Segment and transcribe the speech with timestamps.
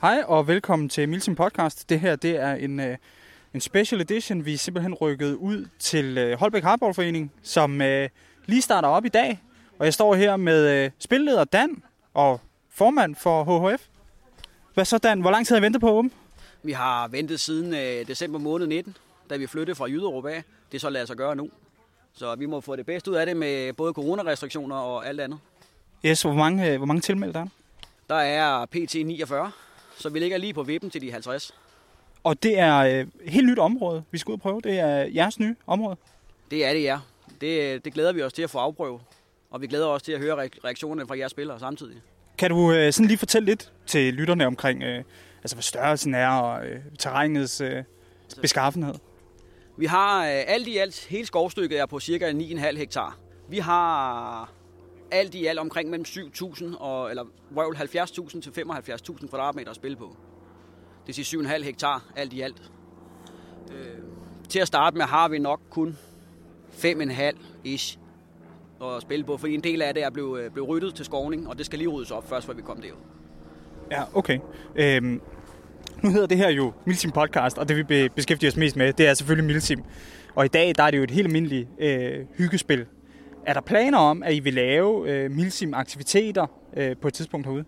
[0.00, 1.88] Hej og velkommen til Milsim Podcast.
[1.88, 2.96] Det her det er en, øh,
[3.54, 4.44] en special edition.
[4.44, 8.08] Vi er simpelthen rykket ud til øh, Holbæk Hardballforening, som øh,
[8.46, 9.40] lige starter op i dag.
[9.78, 11.82] Og jeg står her med øh, spilleder Dan
[12.14, 12.40] og
[12.70, 13.82] formand for HHF.
[14.74, 15.20] Hvad så Dan?
[15.20, 16.12] Hvor lang tid har I ventet på åben?
[16.62, 18.96] Vi har ventet siden øh, december måned 19,
[19.30, 20.44] da vi flyttede fra Jyderup af.
[20.72, 21.50] Det er så lader sig gøre nu.
[22.12, 25.38] Så vi må få det bedste ud af det med både coronarestriktioner og alt andet.
[26.04, 27.48] Yes, hvor mange, øh, hvor mange tilmeldte der er?
[28.08, 29.52] Der er PT 49,
[30.00, 31.54] så vi ligger lige på vippen til de 50.
[32.24, 34.60] Og det er øh, et helt nyt område, vi skal ud og prøve.
[34.60, 35.96] Det er jeres nye område.
[36.50, 36.98] Det er det, ja.
[37.40, 39.00] Det, det glæder vi os til at få afprøve.
[39.50, 41.96] Og vi glæder os til at høre reaktionerne fra jeres spillere samtidig.
[42.38, 45.04] Kan du øh, sådan lige fortælle lidt til lytterne omkring, øh,
[45.42, 47.84] altså hvad størrelsen er og øh, terrænets øh,
[48.40, 48.94] beskaffenhed?
[49.76, 53.18] Vi har øh, alt i alt, hele skovstykket er på cirka 9,5 hektar.
[53.48, 54.52] Vi har
[55.10, 57.24] alt i alt omkring mellem 7.000 og, eller
[57.56, 60.16] røvl 70.000 til 75.000 kvadratmeter at spille på.
[61.06, 62.70] Det vil sige 7,5 hektar alt i alt.
[63.72, 63.98] Øh,
[64.48, 65.98] til at starte med har vi nok kun
[66.72, 67.98] 5,5 ish
[68.82, 71.48] at spille på, fordi en del af det er blevet, øh, blevet ryddet til skovning,
[71.48, 72.98] og det skal lige ryddes op først, før vi kommer derud.
[73.90, 74.38] Ja, okay.
[74.76, 75.20] Øhm,
[76.02, 79.06] nu hedder det her jo Milsim Podcast, og det vi beskæftiger os mest med, det
[79.06, 79.82] er selvfølgelig Milsim.
[80.34, 82.86] Og i dag, der er det jo et helt almindeligt øh, hyggespil.
[83.46, 86.46] Er der planer om, at I vil lave øh, Milsim-aktiviteter
[86.76, 87.64] øh, på et tidspunkt herude?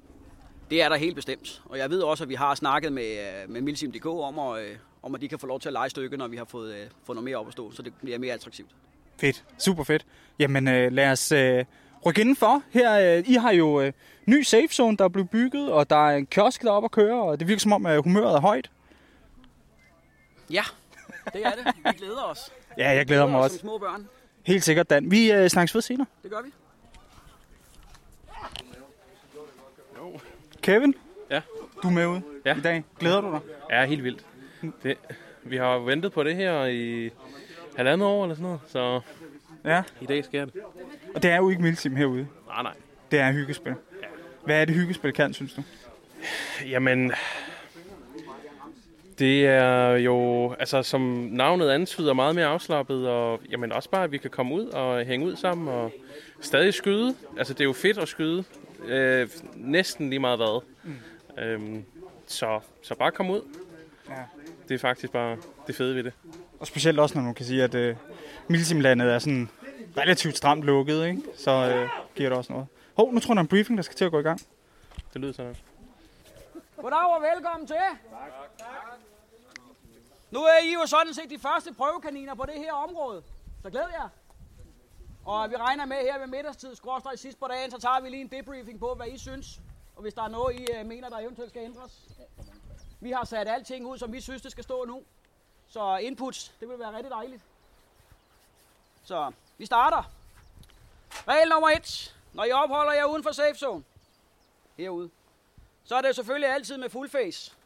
[0.71, 1.63] Det er der helt bestemt.
[1.69, 4.77] Og jeg ved også, at vi har snakket med, øh, med Milsim.dk om, at, øh,
[5.03, 6.87] om, at de kan få lov til at lege stykker, når vi har fået, øh,
[7.05, 8.69] fået noget mere op at stå, så det bliver mere attraktivt.
[9.21, 9.45] Fedt.
[9.59, 10.07] Super fedt.
[10.39, 11.65] Jamen øh, lad os øh,
[12.07, 12.63] rykke indenfor.
[12.71, 13.93] Her, øh, I har jo øh,
[14.27, 17.23] ny safe zone, der er blevet bygget, og der er en kiosk deroppe at køre,
[17.23, 18.71] og det virker som om, at humøret er højt.
[20.51, 20.63] Ja,
[21.33, 21.75] det er det.
[21.85, 22.39] Vi glæder os.
[22.79, 23.59] ja, jeg glæder mig også.
[23.59, 24.09] Som små børn.
[24.43, 25.11] Helt sikkert, Dan.
[25.11, 26.07] Vi øh, snakkes ved senere.
[26.23, 26.51] Det gør vi.
[30.63, 30.95] Kevin?
[31.31, 31.41] Ja.
[31.83, 32.57] Du er med ude ja.
[32.57, 32.85] i dag.
[32.99, 33.41] Glæder du dig?
[33.71, 34.27] Ja, helt vildt.
[34.83, 34.97] Det,
[35.43, 37.11] vi har ventet på det her i
[37.77, 39.01] halvandet år eller sådan noget, så
[39.65, 39.83] ja.
[40.01, 40.55] i dag sker det.
[41.15, 42.29] Og det er jo ikke Milsim herude.
[42.47, 42.75] Nej, nej.
[43.11, 43.75] Det er hyggespil.
[44.03, 44.07] Ja.
[44.45, 45.63] Hvad er det hyggespil kan, synes du?
[46.67, 47.13] Jamen,
[49.23, 51.01] det er jo, altså som
[51.31, 55.05] navnet antyder, meget mere afslappet, og jamen også bare, at vi kan komme ud og
[55.05, 55.93] hænge ud sammen og
[56.41, 57.15] stadig skyde.
[57.39, 58.45] Altså det er jo fedt at skyde,
[58.85, 60.63] øh, næsten lige meget hvad.
[60.83, 61.43] Mm.
[61.43, 61.85] Øhm,
[62.27, 63.41] så, så bare kom ud.
[64.09, 64.15] Ja.
[64.69, 66.13] Det er faktisk bare det fede ved det.
[66.61, 67.97] Og specielt også, når man kan sige, at øh,
[68.49, 69.49] Milsimlandet er sådan
[69.97, 71.23] relativt stramt lukket, ikke?
[71.37, 72.67] så øh, giver det også noget.
[72.95, 74.41] Hov, nu tror jeg, der er en briefing, der skal til at gå i gang.
[75.13, 75.57] Det lyder sådan.
[76.77, 77.77] Goddag og velkommen til.
[78.59, 79.12] Tak.
[80.33, 83.23] Nu er I jo sådan set de første prøvekaniner på det her område.
[83.63, 84.09] Så glæder jeg.
[85.25, 88.21] Og vi regner med her ved middagstid, skråstrej sidst på dagen, så tager vi lige
[88.21, 89.61] en debriefing på, hvad I synes.
[89.97, 92.09] Og hvis der er noget, I øh, mener, der eventuelt skal ændres.
[93.01, 95.03] Vi har sat alting ud, som vi synes, det skal stå nu.
[95.69, 97.43] Så inputs, det vil være rigtig dejligt.
[99.05, 100.03] Så vi starter.
[101.29, 102.17] Regel nummer et.
[102.33, 103.85] Når I opholder jer uden for safe zone,
[104.77, 105.11] herude,
[105.85, 107.57] så er det selvfølgelig altid med full face.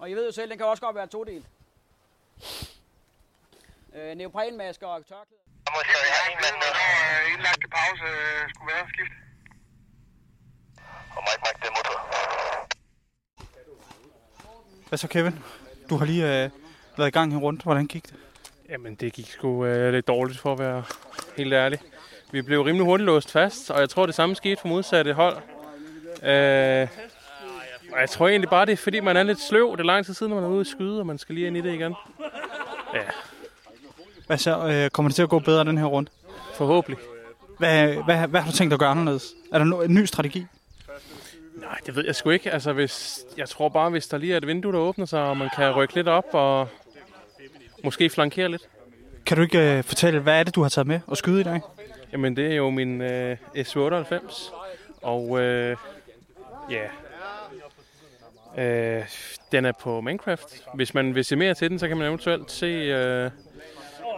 [0.00, 1.46] Og I ved jo selv, den kan også godt være to del.
[3.94, 5.42] Øh, neoprenmasker og tørklæder.
[5.66, 6.72] Jeg må sige, jeg men når
[7.34, 8.06] indlagte pause
[8.54, 9.12] skulle være skift.
[11.16, 11.98] Og Mike, Mike, det er motor.
[14.88, 15.38] Hvad så, Kevin?
[15.90, 16.50] Du har lige øh,
[16.96, 17.62] været i gang her rundt.
[17.62, 18.14] Hvordan gik det?
[18.68, 20.84] Jamen, det gik sgu øh, lidt dårligt, for at være
[21.36, 21.78] helt ærlig.
[22.30, 25.36] Vi blev rimelig hurtigt låst fast, og jeg tror, det samme skete for modsatte hold.
[26.22, 26.88] Øh,
[27.92, 29.72] og jeg tror egentlig bare, det er fordi, man er lidt sløv.
[29.72, 31.56] Det er lang tid siden, man er ude at skyde, og man skal lige ind
[31.56, 31.94] i det igen.
[32.94, 33.00] Ja.
[34.26, 34.68] Hvad så?
[34.68, 36.10] Øh, kommer det til at gå bedre den her rundt?
[36.54, 37.04] Forhåbentlig.
[37.58, 39.34] Hvad, hvad, hvad har du tænkt at gøre anderledes?
[39.52, 40.46] Er der en ny strategi?
[41.54, 42.50] Nej, det ved jeg sgu ikke.
[42.50, 45.36] Altså, hvis, jeg tror bare, hvis der lige er et vindue, der åbner sig, og
[45.36, 46.68] man kan rykke lidt op og
[47.84, 48.62] måske flankere lidt.
[49.26, 51.44] Kan du ikke øh, fortælle, hvad er det, du har taget med og skyde i
[51.44, 51.60] dag?
[52.12, 54.52] Jamen, det er jo min øh, S98.
[55.02, 55.76] Og øh,
[56.70, 56.82] ja,
[58.60, 59.02] øh,
[59.52, 60.46] den er på Minecraft.
[60.74, 63.30] Hvis man vil se mere til den, så kan man eventuelt se øh,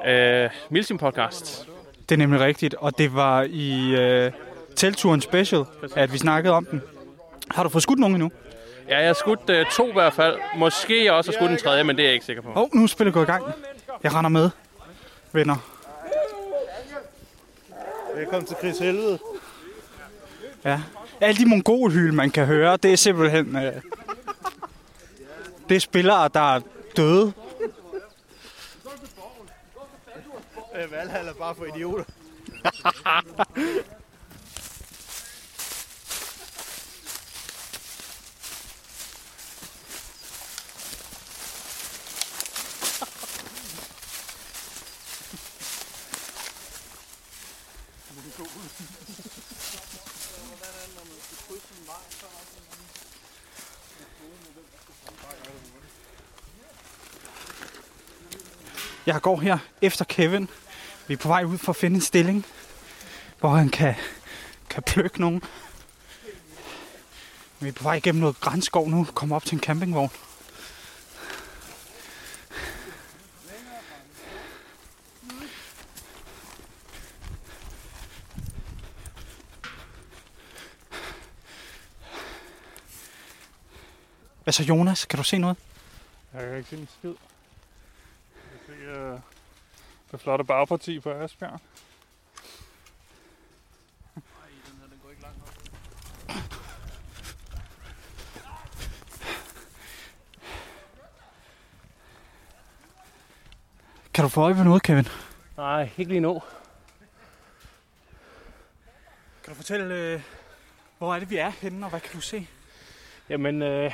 [0.06, 1.68] øh, Milsim Podcast.
[2.08, 4.32] Det er nemlig rigtigt, og det var i øh,
[4.76, 5.64] Telturen Special,
[5.96, 6.82] at vi snakkede om den.
[7.50, 8.30] Har du fået skudt nogen endnu?
[8.88, 10.36] Ja, jeg har skudt øh, to i hvert fald.
[10.56, 12.48] Måske jeg også har skudt en tredje, men det er jeg ikke sikker på.
[12.48, 13.44] Åh, oh, nu er spillet gået i gang.
[14.02, 14.50] Jeg render med,
[15.32, 15.56] venner.
[18.16, 19.18] Velkommen til Chris Helvede.
[20.64, 20.80] Ja.
[21.20, 23.56] Alle de mongolhyl, man kan høre, det er simpelthen...
[23.56, 23.72] Øh,
[25.68, 26.60] det er spillere, der er
[26.96, 27.32] døde.
[30.90, 32.04] Valhall er bare for idioter.
[59.06, 60.49] Jeg går her efter Kevin.
[61.06, 62.46] Vi er på vej ud for at finde en stilling,
[63.40, 63.94] hvor han kan,
[64.70, 65.43] kan plukke nogen.
[67.60, 70.10] Vi er på vej igennem noget grænskov nu, kommer op til en campingvogn.
[84.43, 85.05] Hvad så Jonas?
[85.05, 85.56] Kan du se noget?
[86.34, 87.31] Jeg kan ikke se en skid.
[88.72, 89.20] Se uh,
[90.10, 91.60] det flotte bagparti på Asbjerg.
[104.14, 105.08] Kan du få øje på noget, Kevin?
[105.56, 106.42] Nej, ikke lige nu.
[109.44, 110.22] Kan du fortælle, øh,
[110.98, 112.48] hvor er det, vi er henne, og hvad kan du se?
[113.28, 113.92] Jamen, øh,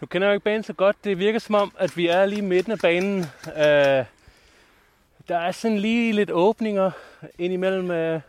[0.00, 1.04] nu kender jeg jo ikke banen så godt.
[1.04, 3.20] Det virker som om, at vi er lige i midten af banen.
[3.46, 4.04] Øh,
[5.28, 6.90] der er sådan lige lidt åbninger
[7.38, 8.20] ind imellem øh,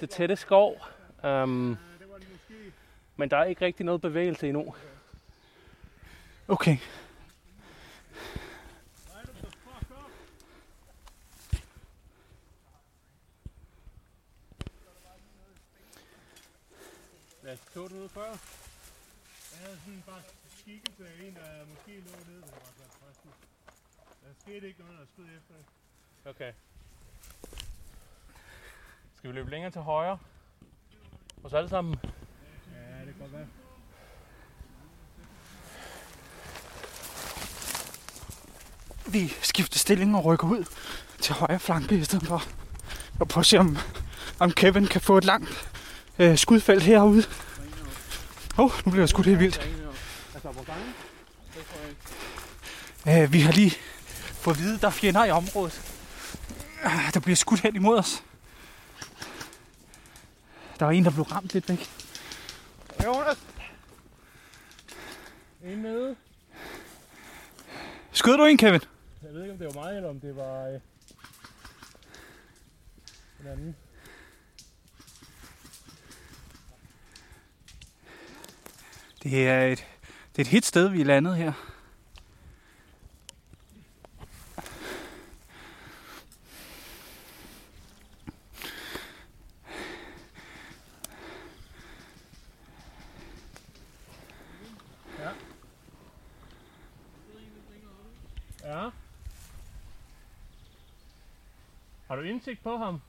[0.00, 0.86] det tætte skov.
[1.24, 1.76] Um,
[3.16, 4.74] men der er ikke rigtig noget bevægelse endnu.
[6.48, 6.76] Okay.
[17.42, 18.22] Lad os tog den ud før.
[18.22, 20.39] Jeg havde sådan bare
[20.70, 23.30] skikkelse af en, der måske lå nede, der var så fristen.
[24.22, 26.30] Der skete ikke noget, der skød efter det.
[26.30, 26.52] Okay.
[29.16, 30.18] Skal vi løbe længere til højre?
[31.44, 31.96] Os alle sammen?
[32.02, 33.46] Ja, det kan godt være.
[39.12, 40.64] Vi skifter stilling og rykker ud
[41.20, 42.42] til højre flanke i stedet for.
[43.20, 43.76] Og prøve at se, om,
[44.38, 45.72] om Kevin kan få et langt
[46.18, 47.24] øh, skudfelt herude.
[48.58, 49.79] Åh, oh, nu bliver jeg skudt helt vildt.
[53.08, 53.70] Øh, vi har lige
[54.32, 55.82] fået at vide, der er fjender i området.
[56.82, 58.24] Ah, Der bliver skudt hen imod os.
[60.78, 61.90] Der var en, der blev ramt lidt væk.
[63.04, 63.38] Jonas!
[65.64, 66.16] En nede.
[68.12, 68.80] Skød du en, Kevin?
[69.22, 70.80] Jeg ved ikke, om det var mig, eller om det var øh,
[73.40, 73.76] en anden.
[79.22, 79.86] Det er et,
[80.36, 81.52] det er et hit sted, vi er landet her.
[98.64, 98.90] Ja.
[102.06, 103.00] Har du indsigt på ham?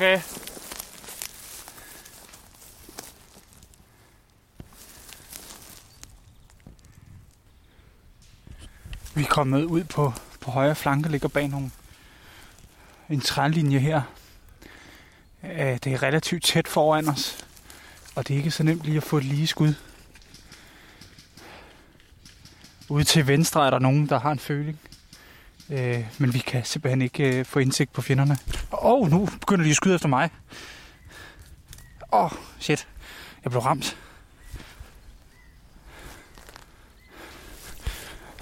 [0.00, 0.20] Okay.
[9.14, 11.70] Vi er kommet ud på, på højre flanke, ligger bag nogle,
[13.10, 14.02] en trælinje her.
[15.52, 17.46] Det er relativt tæt foran os,
[18.14, 19.74] og det er ikke så nemt lige at få et lige skud.
[22.88, 24.78] Ude til venstre er der nogen, der har en føling.
[25.70, 28.38] Øh, men vi kan simpelthen ikke øh, få indsigt på fjenderne.
[28.82, 30.30] Åh, oh, nu begynder de at skyde efter mig.
[32.12, 32.88] Åh, oh, shit.
[33.44, 33.96] Jeg blev ramt.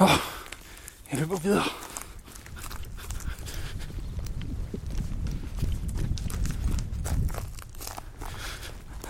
[0.01, 0.19] Åh, oh,
[1.11, 1.65] jeg løber videre.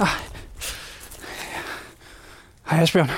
[0.00, 0.08] Ah.
[2.70, 3.10] Hej Asbjørn.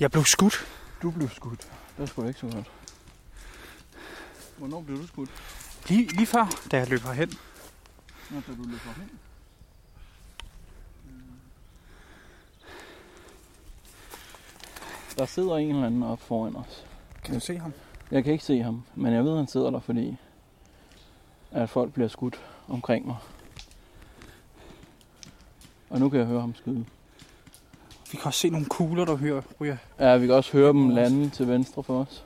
[0.00, 0.66] Jeg blev skudt.
[1.02, 1.68] Du blev skudt.
[1.98, 2.70] Det sgu da ikke så godt.
[4.58, 5.30] Hvornår blev du skudt?
[5.88, 7.32] Lige, lige før, da jeg løb herhen.
[8.30, 9.10] Når da du løb hen?
[15.18, 16.84] Der sidder en eller anden op foran os.
[17.24, 17.72] Kan du se ham?
[18.10, 20.16] Jeg kan ikke se ham, men jeg ved, at han sidder der, fordi
[21.50, 23.16] at folk bliver skudt omkring mig.
[25.90, 26.84] Og nu kan jeg høre ham skyde.
[28.12, 29.76] Vi kan også se nogle kugler, der hører, ryger.
[29.98, 32.24] Ja, vi kan også høre dem lande til venstre for os.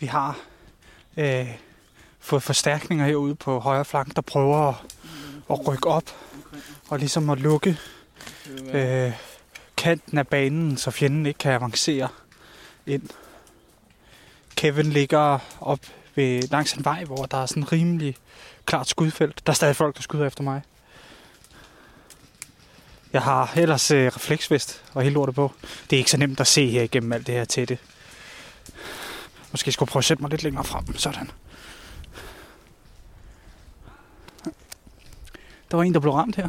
[0.00, 0.38] Vi har
[1.16, 1.48] øh,
[2.18, 4.74] fået forstærkninger herude på højre flank, der prøver at,
[5.50, 6.10] at rykke op
[6.88, 7.78] og ligesom at lukke
[8.72, 9.12] øh,
[9.78, 12.08] kanten af banen, så fjenden ikke kan avancere
[12.86, 13.08] ind.
[14.56, 15.80] Kevin ligger op
[16.14, 18.16] ved, langs en vej, hvor der er sådan rimelig
[18.66, 19.46] klart skudfelt.
[19.46, 20.62] Der er stadig folk, der skyder efter mig.
[23.12, 25.52] Jeg har ellers øh, refleksvest og hele lortet på.
[25.90, 27.78] Det er ikke så nemt at se her igennem alt det her tætte.
[29.50, 30.96] Måske skulle jeg prøve at sætte mig lidt længere frem.
[30.96, 31.30] Sådan.
[35.70, 36.48] Der var en, der blev ramt her.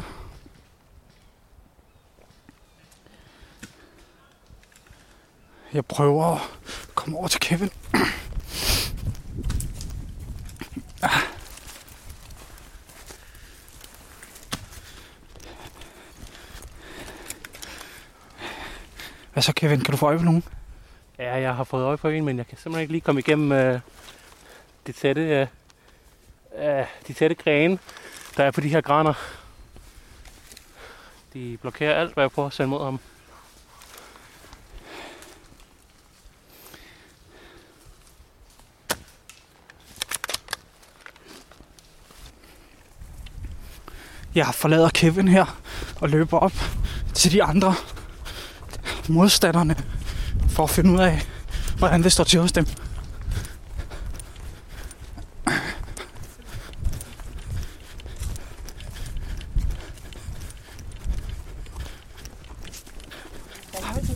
[5.74, 6.40] Jeg prøver at
[6.94, 7.70] komme over til Kevin.
[11.02, 11.10] Ah.
[19.32, 19.80] Hvad så, Kevin?
[19.80, 20.44] Kan du få øje på nogen?
[21.18, 23.52] Ja, jeg har fået øje på en, men jeg kan simpelthen ikke lige komme igennem
[23.52, 23.80] øh,
[24.86, 25.46] de tætte, øh,
[26.58, 27.78] øh, de tætte grene,
[28.36, 29.14] der er på de her graner.
[31.34, 33.00] De blokerer alt, hvad jeg prøver at sende mod ham.
[44.40, 45.60] Jeg forlader Kevin her
[46.00, 46.52] og løber op
[47.14, 47.74] til de andre
[49.08, 49.76] modstanderne
[50.48, 51.26] for at finde ud af,
[51.78, 52.66] hvordan det står til hos dem.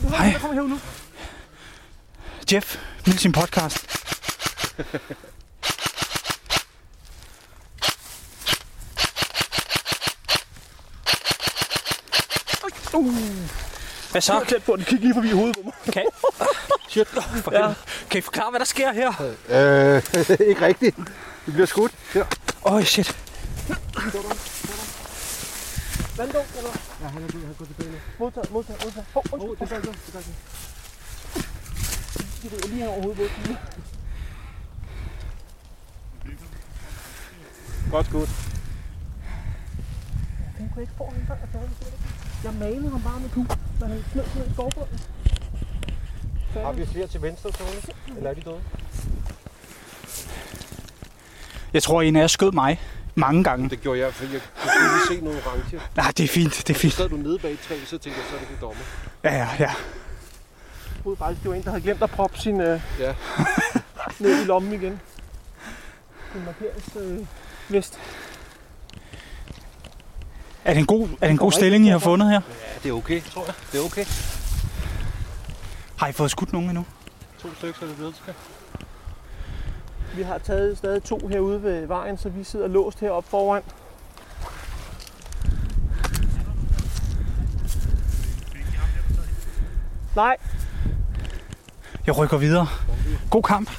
[0.09, 0.35] Hej.
[2.53, 2.77] Jeff,
[3.07, 3.87] min sin podcast.
[14.15, 14.45] Hvad så?
[14.49, 15.73] tæt på, den kigger lige forbi hovedet på mig.
[15.93, 16.05] Kan,
[16.91, 17.09] Shit.
[17.09, 17.75] For ja.
[18.11, 19.09] kan I forklare, hvad der sker her?
[19.49, 20.03] Øh,
[20.51, 20.97] ikke rigtigt.
[21.47, 21.93] Vi bliver skudt.
[22.13, 22.25] Her.
[22.67, 23.17] Åh, oh, shit.
[28.19, 29.05] Modtag, modtag, modtag.
[29.15, 30.35] Hov, oh, det gør ikke det gør ikke.
[32.43, 33.57] De ryger lige hen over hovedet den.
[37.91, 38.31] Godt skudt.
[40.59, 41.49] Han kunne ikke få ham før, jeg
[41.81, 41.93] det.
[42.45, 43.47] Jeg malede ham bare med kug,
[43.79, 44.89] så han smed sådan en skovbund.
[46.53, 47.71] Har vi flere til venstre, Tone?
[48.17, 48.61] Eller er de døde?
[51.73, 52.81] Jeg tror, en af jer skød mig
[53.15, 53.71] mange gange.
[53.71, 54.73] Det gjorde jeg, for jeg kunne
[55.11, 55.81] lige se noget orange.
[55.97, 56.93] Nej, det er fint, det er Så fint.
[56.93, 58.83] sad du nede bag et træ, så tænkte jeg, så er det den dommer.
[59.25, 59.65] Ja, ja, ja.
[59.65, 63.15] Jeg troede faktisk, det var en, der havde glemt at proppe sin øh, Ja.
[64.21, 65.01] ned i lommen igen.
[66.33, 67.27] Sin markerings øh,
[67.69, 67.99] vest.
[70.65, 72.41] Er det en god, er det en god stilling, I har fundet her?
[72.49, 73.55] Ja, det er okay, tror jeg.
[73.73, 74.05] Det er okay.
[75.99, 76.87] Har I fået skudt nogen endnu?
[77.43, 78.35] To stykker er det blevet til.
[80.17, 83.63] Vi har taget stadig to herude ved vejen, så vi sidder låst heroppe foran.
[90.17, 90.37] Nej,
[92.07, 92.67] Jeg rykker videre.
[93.31, 93.71] God kamp.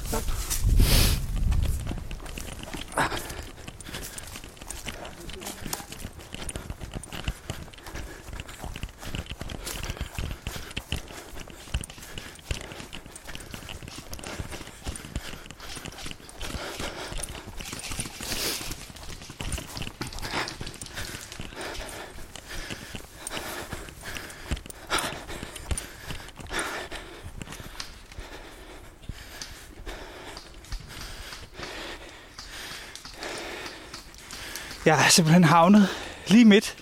[34.96, 35.88] Jeg er simpelthen havnet
[36.26, 36.76] lige midt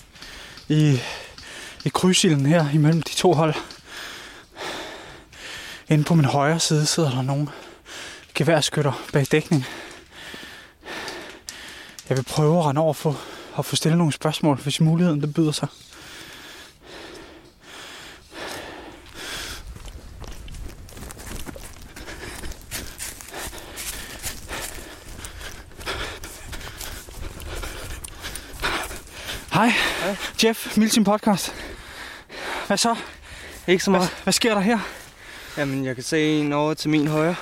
[0.69, 1.01] i,
[1.85, 3.55] i krydsilden her imellem de to hold.
[5.89, 7.49] Inde på min højre side sidder der nogle
[8.35, 9.65] geværskytter bag dækning.
[12.09, 13.21] Jeg vil prøve at rende over for
[13.59, 15.69] at få stillet nogle spørgsmål, hvis muligheden det byder sig.
[29.55, 29.69] Hej.
[29.69, 30.17] Hej.
[30.45, 31.55] Jeff, Milsim podcast.
[32.67, 32.97] Hvad så?
[33.67, 34.17] Ikke så Hvad, meget.
[34.23, 34.79] hvad sker der her?
[35.59, 37.35] Jamen, jeg kan se en over til min højre.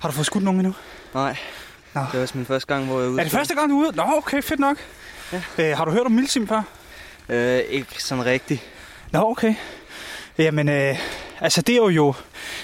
[0.00, 0.74] Har du fået skudt nogen endnu?
[1.14, 1.36] Nej,
[1.94, 2.00] Nå.
[2.12, 3.18] det er også min første gang, hvor jeg er ude.
[3.20, 3.96] Er det første gang, du er ude?
[3.96, 4.76] Nå, okay, fedt nok.
[5.32, 5.42] Ja.
[5.58, 6.62] Øh, har du hørt om Milsim før?
[7.28, 8.60] Øh, ikke sådan rigtigt.
[9.12, 9.54] Nå, okay.
[10.38, 10.98] Jamen, øh,
[11.42, 12.14] altså det er jo,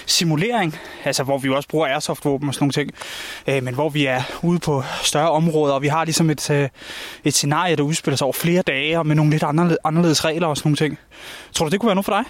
[0.05, 2.91] simulering, altså hvor vi jo også bruger airsoft-våben og sådan nogle ting,
[3.47, 6.69] øh, men hvor vi er ude på større områder, og vi har ligesom et, øh,
[7.23, 10.47] et scenarie, der udspiller sig over flere dage, og med nogle lidt anderledes, anderledes regler
[10.47, 10.99] og sådan nogle ting.
[11.51, 12.23] Tror du, det kunne være noget for dig?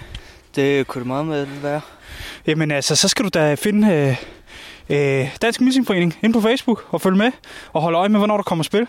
[0.55, 1.81] Det kunne det meget med være.
[2.47, 3.93] Jamen altså, så skal du da finde
[4.89, 7.31] øh, øh, Dansk Milsimforening ind på Facebook og følge med
[7.73, 8.87] og holde øje med, hvornår der kommer spil.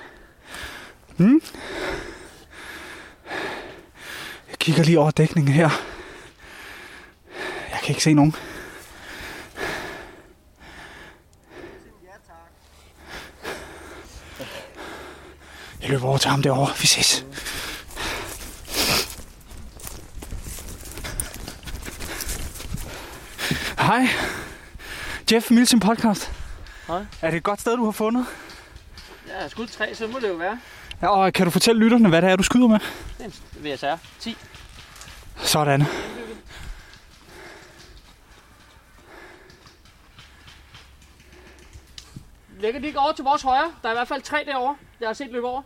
[1.16, 1.42] Mm.
[4.50, 5.89] Jeg kigger lige over dækningen her.
[7.90, 8.34] Jeg kan ikke se nogen.
[15.82, 16.72] Jeg løber over til ham derovre.
[16.80, 17.26] Vi ses.
[23.78, 24.06] Hej.
[25.32, 26.32] Jeff Milsim podcast.
[26.86, 27.04] Hej.
[27.22, 28.26] Er det et godt sted, du har fundet?
[29.28, 30.58] Ja, skud 3, så må det jo være.
[31.02, 32.78] Ja, og kan du fortælle lytterne, hvad det er, du skyder med?
[33.18, 34.36] Det er en VSR 10.
[35.36, 35.86] Sådan.
[42.60, 43.74] Lægger de ikke over til vores højre?
[43.82, 44.76] Der er i hvert fald tre derovre.
[45.00, 45.62] Jeg har set løbe over.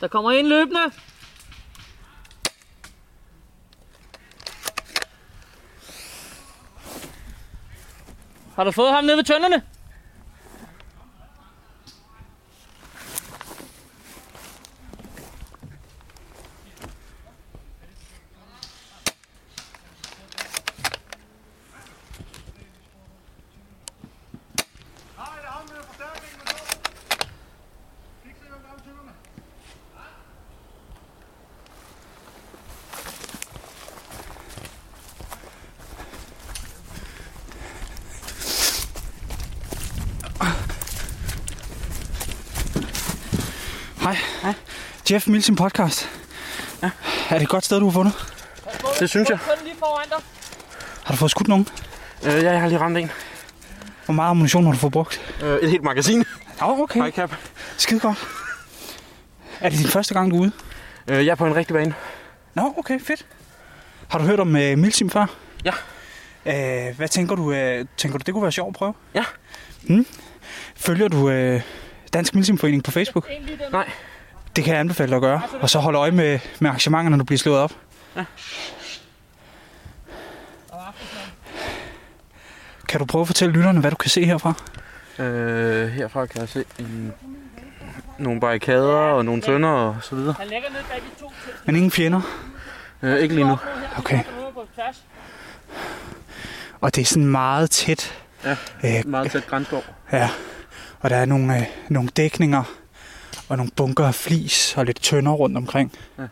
[0.00, 0.80] Der kommer en løbende.
[8.56, 9.62] Har du fået ham nede ved tønderne?
[45.10, 46.08] Jeff Milsim podcast.
[46.82, 46.90] Ja.
[47.30, 48.34] Er det et godt sted, du har fundet?
[49.00, 49.38] Det synes jeg.
[51.04, 51.68] Har du fået skudt nogen?
[52.24, 53.10] Øh, ja, jeg har lige ramt en.
[54.04, 55.34] Hvor meget ammunition har du fået brugt?
[55.42, 56.24] Øh, et helt magasin.
[56.60, 57.00] Ja, okay.
[57.00, 57.36] Hej, Cap.
[57.76, 58.18] Skide godt.
[59.60, 60.52] Er det din første gang, du er ude?
[61.08, 61.94] Øh, jeg er på en rigtig bane.
[62.54, 63.26] Nå, okay, fedt.
[64.08, 65.26] Har du hørt om uh, Milsim før?
[65.64, 65.72] Ja.
[66.90, 67.42] Uh, hvad tænker du?
[67.42, 68.94] Uh, tænker du, det kunne være sjovt at prøve?
[69.14, 69.24] Ja.
[69.82, 70.06] Hmm?
[70.76, 71.60] Følger du uh,
[72.12, 73.26] Dansk Milsimforening på Facebook?
[73.30, 73.72] En lige den.
[73.72, 73.90] Nej.
[74.56, 75.42] Det kan jeg anbefale dig at gøre.
[75.60, 77.72] Og så holde øje med, med arrangementerne, når du bliver slået op.
[78.16, 78.24] Ja.
[82.88, 84.54] Kan du prøve at fortælle lytterne, hvad du kan se herfra?
[85.18, 87.12] Øh, herfra kan jeg se en,
[88.18, 90.34] nogle barrikader og nogle tønder og så videre.
[90.38, 91.52] Han lægger ned bag de to til.
[91.64, 92.20] Men ingen fjender.
[93.02, 93.58] Øh, ikke lige nu.
[93.98, 94.20] Okay.
[96.80, 98.14] Og det er sådan meget tæt.
[98.44, 99.84] Ja, Øh, meget tæt grænskov.
[100.12, 100.30] Ja,
[101.00, 102.64] og der er nogle, øh, nogle dækninger
[103.48, 105.92] og nogle bunker af flis og lidt tønder rundt omkring.
[106.18, 106.26] Ja.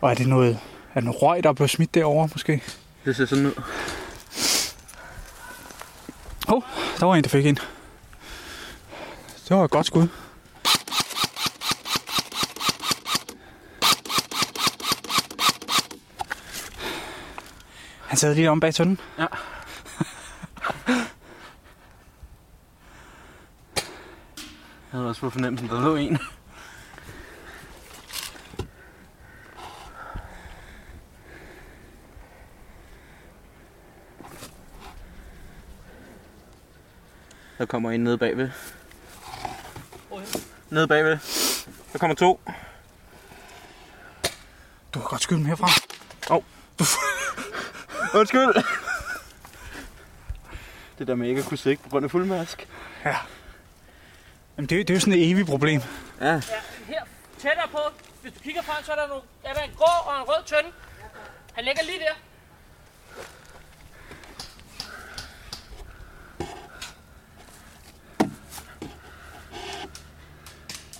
[0.00, 0.58] Og er det noget,
[0.94, 2.62] er det noget røg, der er blevet smidt derovre måske?
[3.04, 3.62] Det ser sådan ud.
[6.48, 6.62] Hov, oh,
[7.00, 7.58] der var en, der fik en.
[9.48, 10.08] Det var et godt skud.
[18.06, 19.00] Han sad lige om bag tønden.
[19.18, 19.26] Ja.
[24.92, 26.18] Jeg havde også på fornemmelsen, der lå en.
[37.58, 38.50] Der kommer en nede bagved.
[40.70, 41.18] Nede bagved.
[41.92, 42.40] Der kommer to.
[44.94, 45.68] Du kan godt skyde dem herfra.
[46.30, 46.42] Åh.
[48.20, 48.64] Undskyld.
[50.98, 52.68] Det der med ikke at kunne sigte på grund af fuldmask.
[53.04, 53.16] Ja.
[54.56, 55.80] Jamen, det, er- det er jo sådan et evigt problem.
[56.20, 56.26] Ja.
[56.26, 56.40] Ja,
[56.86, 57.02] her
[57.38, 57.78] tættere på.
[58.22, 60.44] Hvis du kigger frem, så er der, nogle, er der en grå og en rød
[60.46, 60.70] tønde.
[61.54, 62.14] Han ligger lige der.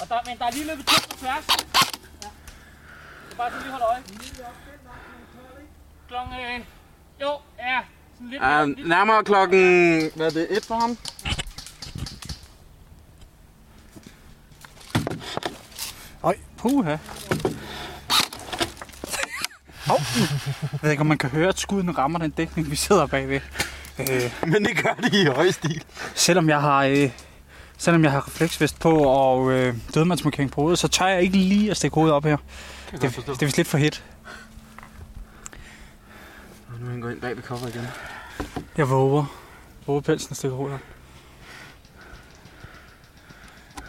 [0.01, 1.45] Og der, men der er lige løbet to på tværs.
[2.23, 2.29] Ja.
[3.31, 4.03] Så bare så lige holde øje.
[6.09, 6.61] Klokken, øh,
[7.21, 7.81] jo, ja,
[8.15, 8.43] sådan lidt.
[8.43, 9.61] Uh, lidt nærmere klokken...
[10.17, 10.57] Hvad er det?
[10.57, 10.99] Et for ham?
[16.65, 16.97] Puha.
[19.87, 20.01] Hov.
[20.73, 23.41] Jeg ved ikke, om man kan høre, at skuden rammer den dækning, vi sidder bagved.
[23.99, 25.85] Øh, Men det gør de i høj stil.
[26.15, 26.85] selvom jeg har...
[26.85, 27.11] Øh,
[27.79, 31.71] selvom jeg har refleksvest på og øh, dødmandsmarkering på hovedet, så tør jeg ikke lige
[31.71, 32.37] at stikke hovedet op her.
[32.93, 34.05] Det, det er vist lidt for hit.
[36.69, 37.87] Og nu er han går ind bag ved cover igen.
[38.77, 39.25] Jeg våger.
[39.87, 40.81] Våger pelsen stikker hovedet op.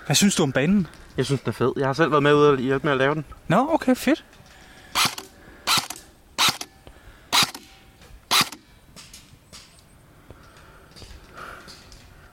[0.06, 0.88] Hvad synes du om banen?
[1.17, 1.73] Jeg synes, den er fed.
[1.78, 3.25] Jeg har selv været med ude og hjælpe med at lave den.
[3.47, 4.25] Nå, okay, fedt.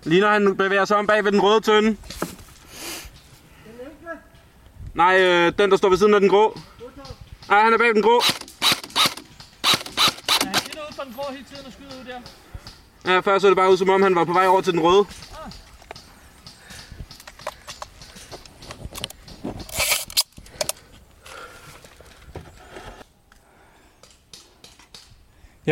[0.05, 1.97] Lige når han bevæger sig om bag ved den røde tønde.
[4.95, 6.59] Nej, øh, den der står ved siden af den grå.
[7.49, 8.23] Nej, han er bag den grå.
[10.45, 12.07] Ja, han sidder ude den grå hele tiden og skyder ud
[13.05, 13.13] der.
[13.13, 14.81] Ja, før så det bare ud, som om han var på vej over til den
[14.81, 15.07] røde.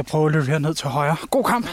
[0.00, 1.16] Jeg prøver at løbe herned til højre.
[1.30, 1.66] God kamp.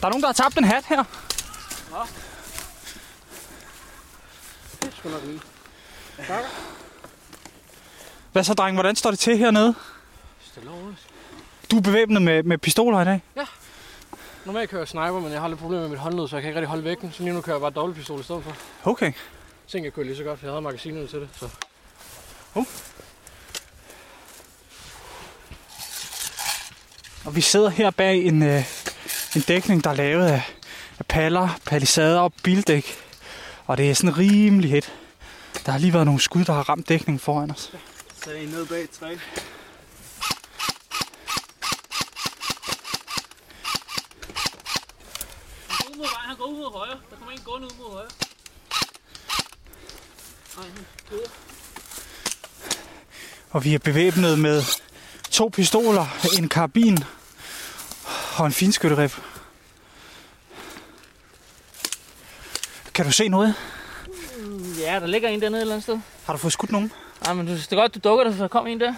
[0.00, 1.04] Der er nogen, der har tabt en hat her.
[4.82, 5.40] Det er sgu nok lige.
[8.32, 8.76] Hvad så, dreng?
[8.76, 9.74] Hvordan står det til hernede?
[10.40, 10.70] Stille.
[11.70, 13.22] Du er bevæbnet med, med pistoler i dag.
[14.44, 16.48] Normalt kører jeg sniper, men jeg har lidt problemer med mit håndled, så jeg kan
[16.48, 17.12] ikke rigtig holde vægten.
[17.12, 18.56] Så lige nu kører jeg bare dobbeltpistol i stedet for.
[18.90, 19.06] Okay.
[19.06, 19.14] Jeg
[19.68, 21.28] tænkte, jeg kørte lige så godt, for jeg havde magasinet til det.
[21.32, 21.48] Så.
[27.24, 28.64] Og vi sidder her bag en, øh,
[29.36, 30.42] en dækning, der er lavet af,
[30.98, 32.96] af paller, palisader og bildæk.
[33.66, 34.92] Og det er sådan rimelig hit.
[35.66, 37.72] Der har lige været nogle skud, der har ramt dækningen foran os.
[38.24, 39.16] Så er I nede bag et træ.
[46.29, 47.00] Han går ud mod højre.
[47.10, 48.10] Der kommer en gående ud mod højre.
[50.58, 50.86] Ej, han.
[53.50, 54.62] Og vi er bevæbnet med
[55.30, 56.06] to pistoler,
[56.38, 56.98] en karabin
[58.38, 59.18] og en finskytterif.
[62.94, 63.54] Kan du se noget?
[64.78, 65.98] Ja, der ligger en dernede et eller andet sted.
[66.26, 66.92] Har du fået skudt nogen?
[67.24, 68.94] Ej, men det er godt, du dukker dig, så der kom en der.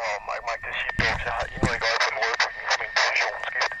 [0.00, 1.22] Og Mike, Mike, det er Sheepdogs.
[1.26, 3.36] Jeg har endnu ikke øje på den røde bygning for min position.
[3.48, 3.72] Skift.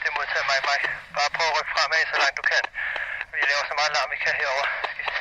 [0.00, 0.86] Det er modtaget, Mike, Mike.
[1.16, 2.62] Bare prøv at rykke fremad, så langt du kan.
[3.32, 4.66] Vi laver så meget larm, vi kan herovre.
[4.92, 5.14] Skift.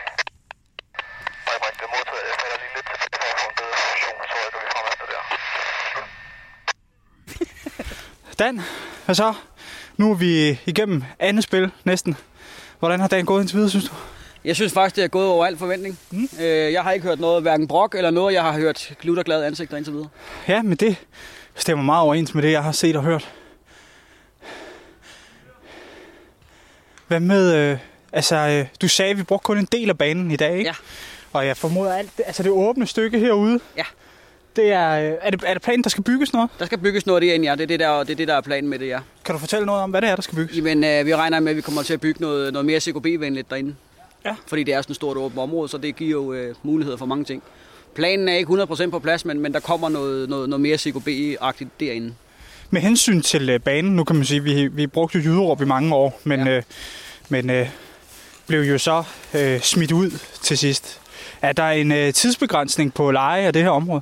[1.46, 2.24] Mike, Mike, det er modtaget.
[2.30, 4.96] Jeg falder lige lidt tilbage for at få en bedre position, så rykker vi fremad
[5.14, 5.24] der.
[8.48, 8.62] Dan,
[9.06, 9.34] hvad så?
[9.98, 12.18] Nu er vi igennem andet spil næsten.
[12.80, 13.94] Hvordan har dagen gået indtil videre, synes du?
[14.46, 16.00] Jeg synes faktisk, det er gået over al forventning.
[16.12, 16.30] Mm.
[16.40, 19.78] Øh, jeg har ikke hørt noget, hverken brok eller noget, jeg har hørt glutterglade ansigter
[19.78, 20.08] indtil videre.
[20.48, 20.96] Ja, men det
[21.56, 23.34] stemmer meget overens med det, jeg har set og hørt.
[27.08, 27.78] Hvad med, øh,
[28.14, 30.70] altså, øh, du sagde, at vi brugte kun en del af banen i dag, ikke?
[30.70, 30.76] Ja.
[31.34, 33.60] Og jeg formoder alt, det, altså det åbne stykke herude.
[33.78, 33.84] Ja.
[34.58, 36.50] Det er, øh, er, det, er det planen, der skal bygges noget?
[36.60, 37.56] Der skal bygges noget derinde, ja.
[37.56, 39.00] Det er det, der, det, er det, der er planen med det, ja.
[39.26, 40.58] Kan du fortælle noget om, hvad det er, der skal bygges?
[40.58, 43.50] Jamen, øh, vi regner med, at vi kommer til at bygge noget, noget mere CKB-venligt
[43.50, 43.76] derinde.
[44.26, 44.36] Ja.
[44.48, 47.06] Fordi det er sådan et stort åbent område, så det giver jo øh, muligheder for
[47.06, 47.44] mange ting.
[47.96, 51.70] Planen er ikke 100% på plads, men, men der kommer noget, noget, noget mere CKB-agtigt
[51.80, 52.14] derinde.
[52.70, 55.96] Med hensyn til øh, banen, nu kan man sige, vi, vi brugte Jyderup i mange
[55.96, 56.58] år, men, ja.
[56.58, 56.64] øh,
[57.30, 57.70] men øh,
[58.48, 60.12] blev jo så øh, smidt ud
[60.44, 61.02] til sidst.
[61.42, 64.02] Er der en øh, tidsbegrænsning på leje af det her område?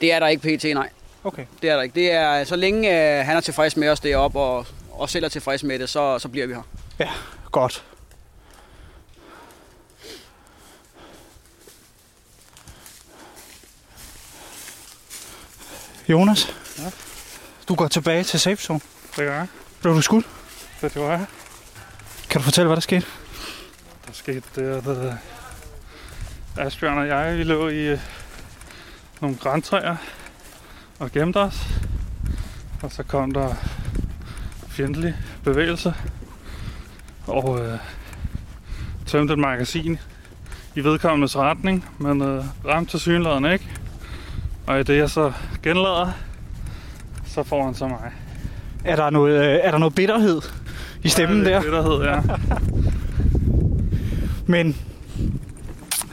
[0.00, 0.88] Det er der ikke pt, nej.
[1.24, 1.44] Okay.
[1.62, 1.94] Det er der ikke.
[1.94, 5.28] Det er, så længe øh, han er tilfreds med os deroppe, og, og selv er
[5.28, 6.62] tilfreds med det, så, så bliver vi her.
[6.98, 7.08] Ja,
[7.52, 7.84] godt.
[16.08, 16.90] Jonas, Ja?
[17.68, 18.80] du går tilbage til safe zone.
[19.06, 19.46] Det gør jeg.
[19.82, 20.26] Blev du skudt?
[20.80, 21.26] Det gjorde jeg.
[22.30, 23.06] Kan du fortælle, hvad der skete?
[24.06, 25.14] Der skete det, at uh,
[26.66, 27.98] Asbjørn og jeg vi lå i uh,
[29.20, 29.96] nogle græntræer
[30.98, 31.66] og gemte os.
[32.82, 33.54] Og så kom der
[34.68, 35.94] fjendtlig bevægelse
[37.26, 37.60] og uh,
[39.06, 39.98] tømte et magasin
[40.74, 43.68] i vedkommendes retning, men uh, ramte til synligheden ikke.
[44.66, 46.12] Og i det jeg så genlader,
[47.26, 48.12] så får han så mig.
[48.84, 50.40] Er der noget, øh, er der noget bitterhed
[51.02, 51.60] i stemmen Ja, der?
[51.62, 52.20] Bitterhed, ja.
[54.52, 54.76] Men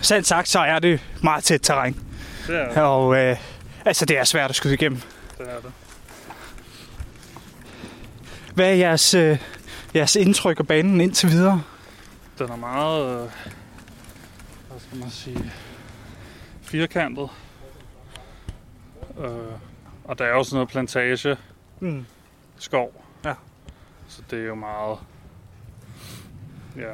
[0.01, 2.06] sandt sagt, så er det meget tæt terræn.
[2.47, 2.77] Det er det.
[2.77, 3.37] Og øh,
[3.85, 5.01] altså, det er svært at skyde igennem.
[5.37, 5.71] Det er det.
[8.55, 9.37] Hvad er jeres, øh,
[9.95, 11.61] jeres indtryk af banen indtil videre?
[12.39, 13.29] Den er meget, øh,
[14.69, 15.51] hvad skal man sige,
[16.61, 17.29] firkantet.
[19.19, 19.29] Øh,
[20.03, 21.37] og der er jo sådan noget plantage,
[21.79, 22.05] Mm.
[22.59, 23.03] skov.
[23.25, 23.33] Ja.
[24.07, 24.97] Så det er jo meget,
[26.77, 26.91] ja,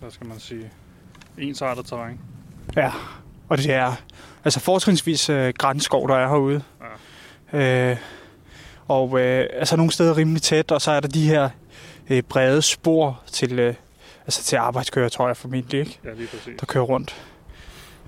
[0.00, 0.70] hvad skal man sige,
[1.38, 2.20] ensartet terræn.
[2.76, 2.92] Ja,
[3.48, 3.92] og det er
[4.44, 6.62] altså fortrinsvis øh, grænskov, der er herude.
[7.52, 7.90] Ja.
[7.90, 7.96] Øh,
[8.88, 11.48] og øh, altså nogle steder rimelig tæt, og så er der de her
[12.10, 13.74] øh, brede spor til, øh,
[14.26, 15.98] altså til arbejdskøretøjer formentlig, ikke?
[16.04, 16.54] Ja, lige præcis.
[16.60, 17.22] der kører rundt.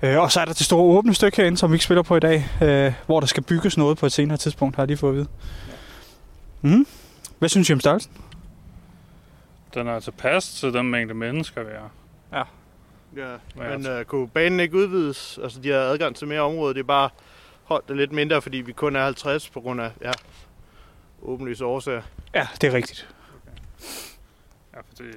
[0.01, 2.15] Øh, og så er der det store åbne stykke herinde, som vi ikke spiller på
[2.15, 4.97] i dag, øh, hvor der skal bygges noget på et senere tidspunkt, har jeg lige
[4.97, 5.27] fået at vide.
[6.61, 6.87] Mm.
[7.39, 8.11] Hvad synes I om størrelsen?
[9.73, 11.91] Den er tilpas til den mængde mennesker, vi er.
[12.37, 12.43] Ja.
[13.15, 15.39] Ja, men øh, kunne banen ikke udvides?
[15.43, 16.73] Altså, de har adgang til mere område.
[16.73, 17.09] Det er bare
[17.63, 20.11] holdt det lidt mindre, fordi vi kun er 50 på grund af ja,
[21.21, 22.01] åbenlyse årsager.
[22.35, 23.09] Ja, det er rigtigt.
[24.75, 25.15] Ja, for det...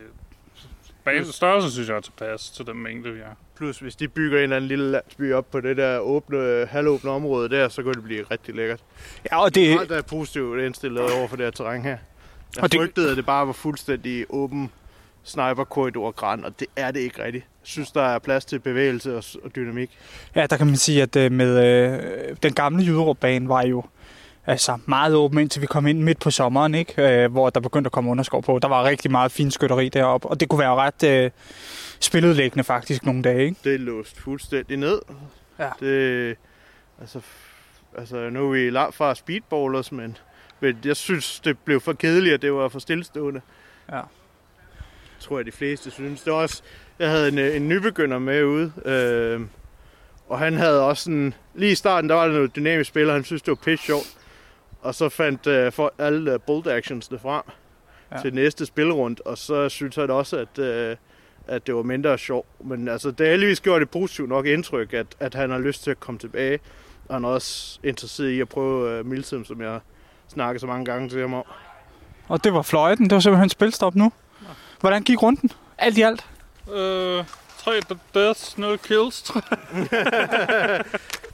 [1.05, 3.35] Banens størrelse synes jeg er tilpas til den mængde, vi er.
[3.57, 7.11] Plus, hvis de bygger en eller anden lille landsby op på det der åbne, halvåbne
[7.11, 8.81] område der, så kan det blive rigtig lækkert.
[9.31, 9.79] Ja, og det...
[9.81, 11.97] Alt er positivt indstillet over for det her terræn her.
[12.57, 14.73] Jeg Og det- frygtede, at det bare var fuldstændig åben
[15.23, 17.45] sniperkorridor græn, og det er det ikke rigtigt.
[17.63, 19.91] Jeg synes, der er plads til bevægelse og, og dynamik.
[20.35, 23.85] Ja, der kan man sige, at øh, med øh, den gamle Jyderup-bane var jo
[24.47, 27.23] altså meget åben, indtil vi kom ind midt på sommeren, ikke?
[27.25, 28.59] Øh, hvor der begyndte at komme underskov på.
[28.59, 31.31] Der var rigtig meget fin skytteri deroppe, og det kunne være ret øh,
[32.01, 33.45] spiludlæggende faktisk nogle dage.
[33.45, 33.57] Ikke?
[33.65, 35.01] Det er låst fuldstændig ned.
[35.59, 35.69] Ja.
[35.81, 36.37] Det,
[37.01, 37.21] altså,
[37.99, 40.17] altså, nu er vi langt fra speedballers, men,
[40.61, 43.41] men jeg synes, det blev for kedeligt, at det var for stillestående.
[43.93, 44.01] Ja.
[45.21, 46.23] tror jeg, de fleste synes.
[46.23, 46.63] Det var også,
[46.99, 49.41] jeg havde en, øh, en nybegynder med ude, øh,
[50.29, 53.15] og han havde også sådan, lige i starten, der var der noget dynamisk spil, og
[53.15, 54.15] han synes, det var pisse sjovt.
[54.83, 57.43] Og så fandt øh, for alle øh, bolt actionsne frem
[58.13, 58.21] Ja.
[58.23, 60.97] til næste spilrund, og så synes han også, at, øh,
[61.47, 62.47] at det var mindre sjovt.
[62.65, 65.83] Men altså, det har heldigvis gjort det positivt nok indtryk, at, at han har lyst
[65.85, 66.59] til at komme tilbage.
[67.09, 69.81] Og han er også interesseret i at prøve øh, Milsim, som jeg
[70.29, 71.45] snakker så mange gange til ham om.
[72.29, 74.13] Og det var fløjten, det var simpelthen spilstop nu.
[74.81, 75.51] Hvordan gik runden?
[75.79, 76.27] Alt i alt?
[76.71, 77.25] Øh,
[77.59, 77.81] tre
[78.15, 80.85] deaths, no kills, tror jeg.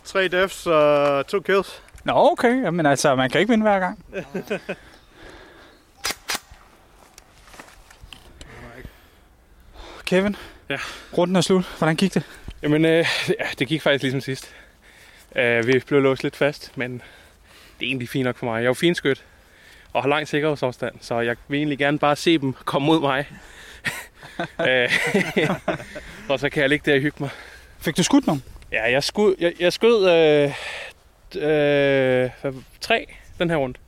[0.05, 1.83] Tre deaths og to kills.
[2.05, 2.62] Nå, okay.
[2.62, 4.05] Jamen altså, man kan ikke vinde hver gang.
[10.05, 10.37] Kevin?
[10.69, 10.79] Ja.
[11.19, 11.64] Runden er slut.
[11.79, 12.23] Hvordan gik det?
[12.62, 14.55] Jamen, øh, ja, det gik faktisk ligesom sidst.
[15.31, 16.93] Uh, vi blev låst lidt fast, men
[17.79, 18.55] det er egentlig fint nok for mig.
[18.55, 19.25] Jeg er jo finskyt
[19.93, 23.27] og har lang sikkerhedsafstand, så jeg vil egentlig gerne bare se dem komme mod mig.
[24.68, 24.90] Øh,
[26.29, 27.31] og så kan jeg ligge der og hygge mig.
[27.79, 28.42] Fik du skudt nogen?
[28.72, 30.53] Ja, jeg, skud, jeg, jeg skød øh,
[31.42, 32.31] øh,
[32.81, 33.07] tre
[33.38, 33.81] den her rundt.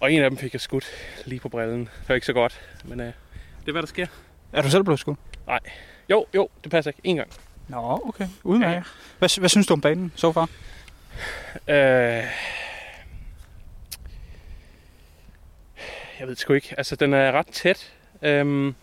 [0.00, 0.86] Og en af dem fik jeg skudt
[1.24, 1.80] lige på brillen.
[1.80, 4.06] Det var ikke så godt, men øh, det er hvad der sker.
[4.52, 5.18] Er du selv blevet skudt?
[5.46, 5.60] Nej.
[6.10, 7.00] Jo, jo, det passer ikke.
[7.04, 7.30] En gang.
[7.68, 8.26] Nå, okay.
[8.44, 8.74] Udmærket.
[8.74, 8.82] Ja.
[9.18, 10.48] Hvad, hvad synes du om banen så far?
[11.68, 12.24] Øh,
[16.20, 16.74] jeg ved sgu ikke.
[16.78, 17.92] Altså, den er ret tæt.
[18.22, 18.74] Øhm,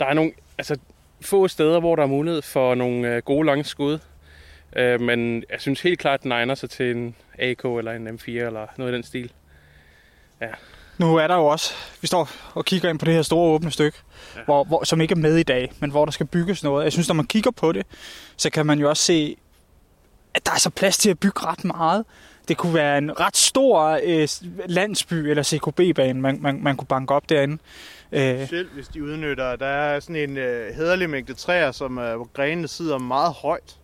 [0.00, 0.76] der er nogle altså,
[1.20, 3.98] få steder, hvor der er mulighed for nogle øh, gode lange skud.
[4.76, 8.08] Øh, men jeg synes helt klart, at den egner sig til en AK eller en
[8.08, 9.32] M4 eller noget i den stil.
[10.40, 10.48] Ja.
[10.98, 13.70] Nu er der jo også, vi står og kigger ind på det her store åbne
[13.70, 13.98] stykke,
[14.36, 14.40] ja.
[14.44, 16.84] hvor, hvor, som ikke er med i dag, men hvor der skal bygges noget.
[16.84, 17.86] Jeg synes, når man kigger på det,
[18.36, 19.36] så kan man jo også se,
[20.34, 22.04] at der er så plads til at bygge ret meget.
[22.48, 24.28] Det kunne være en ret stor øh,
[24.66, 27.58] landsby eller CKB-bane, man, man, man kunne banke op derinde.
[28.12, 32.28] Øh, hvis de udnytter, der er sådan en øh, hederlig mængde træer, som øh, hvor
[32.32, 33.76] grenene sidder meget højt.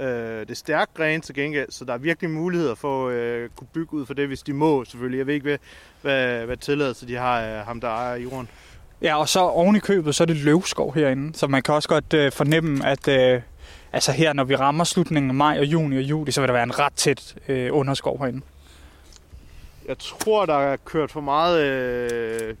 [0.00, 0.06] Øh,
[0.40, 3.68] det er stærkt gren til gengæld, så der er virkelig muligheder for at øh, kunne
[3.72, 5.18] bygge ud for det, hvis de må selvfølgelig.
[5.18, 5.58] Jeg ved ikke, hvad,
[6.02, 8.48] hvad, hvad tilladelse de har af ham, der ejer jorden.
[9.02, 11.88] Ja, og så oven i købet, så er det løvskov herinde, så man kan også
[11.88, 13.40] godt øh, fornemme, at øh,
[13.92, 16.54] altså her, når vi rammer slutningen af maj og juni og juli, så vil der
[16.54, 18.40] være en ret tæt øh, underskov herinde.
[19.88, 22.54] Jeg tror, der er kørt for meget øh,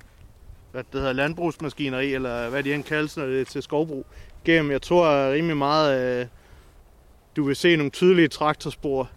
[0.72, 4.06] hvad det hedder, landbrugsmaskineri, eller hvad de end kaldes, når det er til skovbrug,
[4.44, 4.70] gennem.
[4.70, 6.26] Jeg tror rimelig meget, øh,
[7.36, 9.10] du vil se nogle tydelige traktorspor,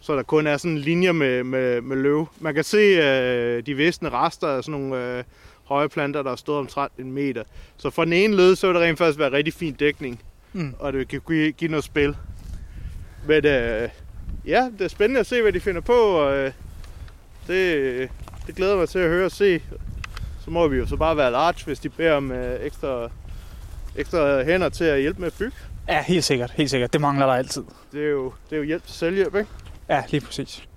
[0.00, 2.28] så der kun er sådan linjer med, med, med løv.
[2.40, 5.24] Man kan se øh, de visne rester af sådan nogle øh,
[5.64, 7.42] høje planter, der har stået omtrent en meter.
[7.76, 10.74] Så fra den ene led, så vil det rent faktisk være rigtig fin dækning, Mm.
[10.78, 12.16] og det kan give, give noget spil.
[13.26, 13.88] Men øh,
[14.46, 16.52] ja, det er spændende at se, hvad de finder på, og øh,
[17.46, 18.10] det,
[18.46, 19.60] det glæder mig til at høre og se.
[20.50, 23.10] Så må vi jo så bare være large, hvis de beder om øh, ekstra,
[23.96, 25.56] ekstra hænder til at hjælpe med at bygge.
[25.88, 26.92] Ja, helt sikkert, helt sikkert.
[26.92, 27.64] Det mangler der altid.
[27.92, 29.50] Det er jo, det er jo hjælp til selvhjælp, ikke?
[29.88, 30.68] Ja, lige præcis.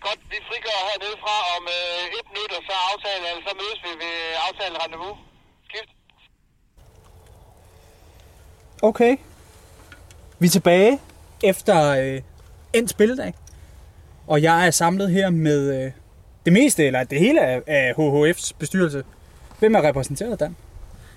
[0.00, 3.80] Godt, vi frigør hernede fra om øh, et minut, og så aftalen, eller så mødes
[3.82, 4.16] vi ved
[4.48, 5.18] aftalen rendezvous.
[5.68, 5.90] Skift.
[8.82, 9.16] Okay.
[10.38, 11.00] Vi er tilbage
[11.42, 12.22] efter øh,
[12.72, 13.34] en spilledag.
[14.26, 15.92] Og jeg er samlet her med øh,
[16.50, 19.04] det meste, eller det hele af, af HHF's bestyrelse.
[19.58, 20.56] Hvem er repræsenteret, Dan?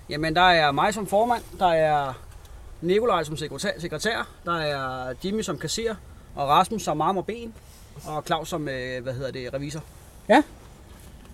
[0.09, 2.13] Jamen, der er mig som formand, der er
[2.81, 5.95] Nikolaj som sekretær, sekretær der er Jimmy som kasserer,
[6.35, 7.53] og Rasmus som arm og ben,
[8.05, 9.83] og Claus som, øh, hvad hedder det, revisor.
[10.29, 10.43] Ja.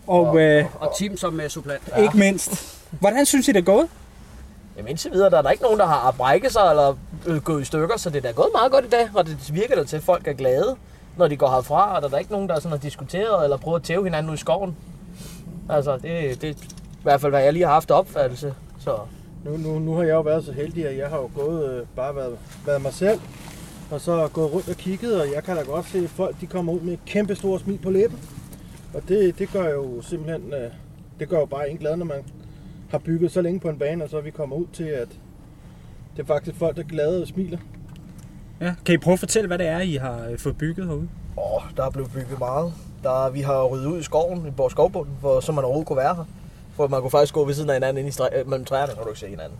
[0.07, 1.89] Og, øh, Og Tim som øh, supplant.
[2.03, 2.79] ikke mindst.
[2.91, 3.88] Hvordan synes I, det er gået?
[4.77, 7.62] Jamen indtil videre, der er der ikke nogen, der har brækket sig eller øh, gået
[7.62, 9.83] i stykker, så det er da gået meget godt i dag, og det virker da
[9.83, 10.75] til, at folk er glade,
[11.19, 13.58] når de går herfra, og der er der ikke nogen, der sådan har diskuteret eller
[13.58, 14.75] prøvet at tæve hinanden ud i skoven.
[15.69, 18.53] Altså, det, det er i hvert fald, hvad jeg lige har haft opfattelse.
[18.79, 18.97] Så
[19.45, 21.86] Nu, nu, nu har jeg jo været så heldig, at jeg har jo gået øh,
[21.95, 23.19] bare været, været mig selv,
[23.91, 26.47] og så gået rundt og kigget, og jeg kan da godt se, at folk de
[26.47, 28.19] kommer ud med et kæmpe stort smil på læben.
[28.93, 30.71] Og det, det gør jo simpelthen, øh,
[31.19, 32.23] det gør jo bare en glad, når man
[32.89, 35.08] har bygget så længe på en bane, og så vi kommer ud til, at
[36.15, 37.58] det er faktisk folk, der er glade og smiler.
[38.61, 38.73] Ja.
[38.85, 41.09] Kan I prøve at fortælle, hvad det er, I har øh, fået bygget herude?
[41.37, 42.73] Åh, der er blevet bygget meget.
[43.03, 45.97] Der, vi har ryddet ud i skoven, i vores skovbunden, for, så man overhovedet kunne
[45.97, 46.25] være her.
[46.75, 49.03] For man kunne faktisk gå ved siden af hinanden inde i stræ- mellem træerne, når
[49.03, 49.57] du ikke se hinanden.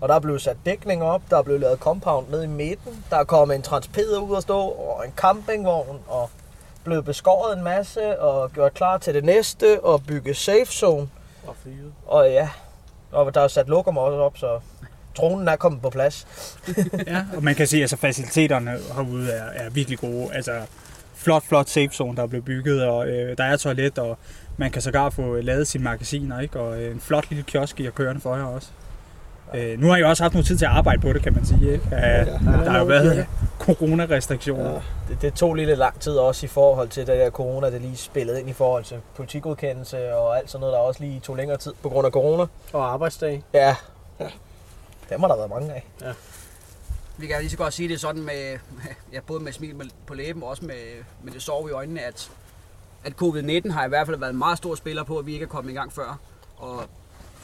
[0.00, 3.04] Og der er blevet sat dækning op, der er blevet lavet compound ned i midten,
[3.10, 6.30] der er kommet en transpeder ud at stå, og en campingvogn, og
[6.84, 11.08] blevet beskåret en masse, og gjort klar til det næste, og bygge safe zone.
[11.46, 11.92] Og fyret.
[12.06, 12.48] Og ja,
[13.12, 14.60] og der er sat lokum også op, så
[15.14, 16.26] tronen er kommet på plads.
[17.06, 20.28] ja, og man kan sige, at altså, faciliteterne herude er, er virkelig gode.
[20.32, 20.52] Altså,
[21.14, 24.18] flot, flot safe zone, der er blevet bygget, og øh, der er toilet, og
[24.56, 26.60] man kan sågar få lavet sine magasiner, ikke?
[26.60, 28.68] og øh, en flot lille kiosk, I har kørende for jer også.
[29.54, 31.44] Øh, nu har I også haft noget tid til at arbejde på det, kan man
[31.44, 31.72] sige.
[31.72, 31.84] Ikke?
[31.84, 33.26] Øh, der har jo været
[33.58, 34.80] coronarestriktioner.
[35.08, 37.96] Det, det tog lidt lang tid også i forhold til det der corona, det lige
[37.96, 41.58] spillede ind i forhold til politikudkendelse og alt sådan noget, der også lige tog længere
[41.58, 42.46] tid på grund af corona.
[42.72, 43.42] Og arbejdsdag.
[43.54, 43.76] Ja,
[45.12, 45.86] dem har der været mange af.
[46.00, 46.12] Ja.
[47.16, 48.58] Vi kan lige så godt sige det sådan med,
[49.12, 52.30] ja, både med smil på læben og også med, med det sove i øjnene, at,
[53.04, 55.42] at covid-19 har i hvert fald været en meget stor spiller på, at vi ikke
[55.44, 56.18] er kommet i gang før.
[56.56, 56.84] Og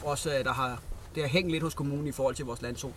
[0.03, 0.81] også, at der har,
[1.15, 2.93] det har hængt lidt hos kommunen i forhold til vores landzone.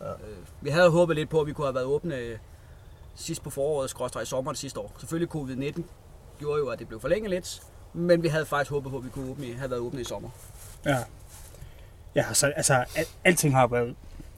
[0.00, 0.10] Ja.
[0.10, 0.16] Øh,
[0.60, 2.38] Vi havde håbet lidt på, at vi kunne have været åbne øh,
[3.16, 4.92] sidst på foråret, skråstrej i sommeren sidste år.
[4.98, 5.82] Selvfølgelig covid-19
[6.38, 9.08] gjorde jo, at det blev forlænget lidt, men vi havde faktisk håbet på, at vi
[9.08, 10.30] kunne åbne, have været åbne i sommer.
[10.86, 10.98] Ja.
[12.14, 13.94] Ja, så altså, al- alting har været,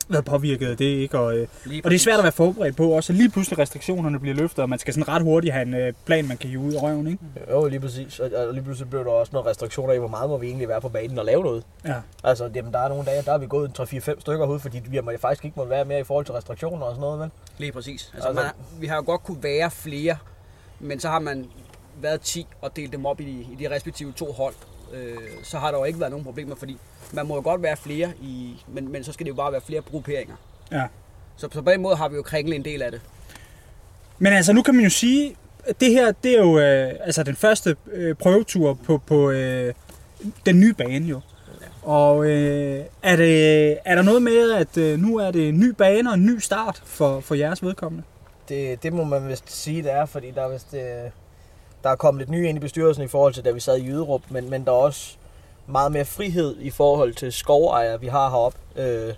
[0.09, 1.19] været påvirket af det, ikke?
[1.19, 1.49] Og, øh,
[1.85, 3.13] og det er svært at være forberedt på også.
[3.13, 6.29] Lige pludselig restriktionerne bliver løftet, og man skal sådan ret hurtigt have en øh, plan,
[6.29, 7.19] man kan hive ud af røven, ikke?
[7.51, 8.21] Jo, lige præcis.
[8.21, 10.69] Og, og lige pludselig blev der også nogle restriktioner i, hvor meget må vi egentlig
[10.69, 11.65] være på banen og lave noget.
[11.85, 11.95] Ja.
[12.25, 14.83] Altså, jamen, der er nogle dage, der er vi gået en 3-4-5 stykker ud, fordi
[14.89, 17.31] vi har faktisk ikke må være mere i forhold til restriktioner og sådan noget, vel?
[17.59, 18.11] Lige præcis.
[18.15, 20.17] Altså, Altså- man, har- vi har jo godt kunne være flere,
[20.81, 21.47] men så har man
[22.01, 24.55] været 10 og delt dem op i de, i de respektive to hold.
[24.95, 26.79] Øh, så har der jo ikke været nogen problemer, fordi
[27.13, 29.61] man må jo godt være flere, i, men, men så skal det jo bare være
[29.61, 30.35] flere grupperinger.
[30.73, 30.83] Ja.
[31.37, 33.01] Så, så på den måde har vi jo kringlet en del af det.
[34.19, 37.23] Men altså, nu kan man jo sige, at det her, det er jo øh, altså
[37.23, 39.75] den første øh, prøvetur på, på øh,
[40.47, 41.21] den nye bane jo.
[41.83, 45.69] Og øh, er, det, er der noget med, at øh, nu er det en ny
[45.69, 48.05] bane og en ny start for, for jeres vedkommende?
[48.49, 50.81] Det, det må man vist sige, det er, fordi der er, vist, øh,
[51.83, 53.87] der er kommet lidt nye ind i bestyrelsen i forhold til, da vi sad i
[53.87, 55.17] Jyderup, men, men der er også
[55.73, 58.59] meget mere frihed i forhold til skovejere, vi har heroppe.
[58.77, 59.15] Øh,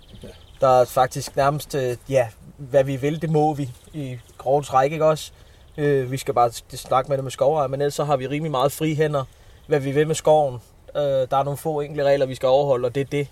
[0.61, 4.91] der er faktisk nærmest, øh, ja, hvad vi vil, det må vi i grove træk,
[4.91, 5.31] ikke også?
[5.77, 8.51] Øh, vi skal bare snakke med det med skovejere, men ellers så har vi rimelig
[8.51, 9.23] meget fri hænder,
[9.67, 10.61] hvad vi vil med skoven.
[10.95, 13.27] Øh, der er nogle få enkelte regler, vi skal overholde, og det er det.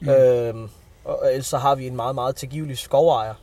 [0.00, 0.08] Mm.
[0.08, 0.54] Øh,
[1.04, 3.34] og ellers så har vi en meget, meget tilgivelig skovejer,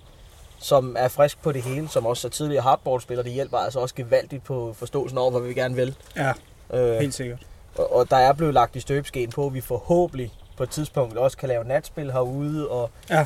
[0.60, 3.24] som er frisk på det hele, som også er tidligere hardballspiller.
[3.24, 5.96] Det hjælper altså også gevaldigt på forståelsen over, hvad vi gerne vil.
[6.16, 6.34] Ja,
[6.74, 7.40] Øh, helt sikkert.
[7.78, 11.18] Og, og der er blevet lagt i støbeskeen på, at vi forhåbentlig på et tidspunkt
[11.18, 12.68] også kan lave natspil herude.
[12.68, 13.26] Og Ja.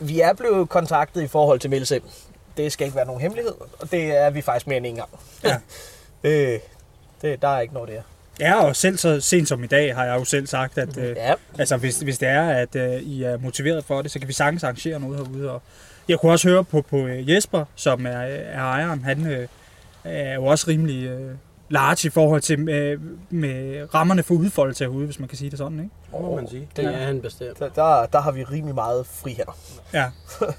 [0.00, 2.02] Vi er blevet kontaktet i forhold til Milsim.
[2.56, 5.08] Det skal ikke være nogen hemmelighed, og det er vi faktisk mere end en gang.
[5.44, 5.56] Ja.
[6.22, 6.60] det,
[7.22, 8.02] det, der er ikke noget der.
[8.40, 11.16] Ja, og selv så sent som i dag har jeg jo selv sagt, at øh,
[11.16, 11.34] Ja.
[11.58, 14.32] altså, hvis, hvis det er, at øh, I er motiveret for det, så kan vi
[14.32, 15.50] sagtens arrangere noget herude.
[15.50, 15.62] Og
[16.08, 19.48] jeg kunne også høre på, på øh, Jesper, som er, er ejeren, han øh,
[20.04, 21.34] er jo også rimelig øh,
[21.72, 23.00] large i forhold til øh,
[23.30, 25.90] med rammerne for udfoldelse herude, hvis man kan sige det sådan, ikke?
[26.12, 26.68] Det må man sige.
[26.76, 26.88] Det Ja.
[26.90, 27.58] er han bestemt.
[27.58, 29.56] Der, der, der har vi rimelig meget fri her.
[29.94, 30.06] Ja.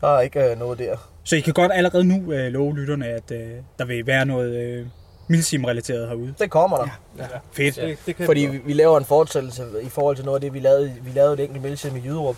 [0.00, 0.96] Der er ikke øh, noget der.
[1.24, 4.54] Så I kan godt allerede nu øh, love lytterne, at øh, der vil være noget
[4.56, 4.86] øh,
[5.28, 6.34] Milsim-relateret herude.
[6.38, 7.00] Det kommer der.
[7.18, 7.24] Ja.
[7.52, 7.76] Fedt.
[7.76, 10.40] Det, det kan Fordi vi vi, vi laver en fortsættelse i forhold til noget af
[10.40, 10.92] det, vi lavede.
[11.02, 12.36] Vi lavede et enkelt Milsim i Jyderup.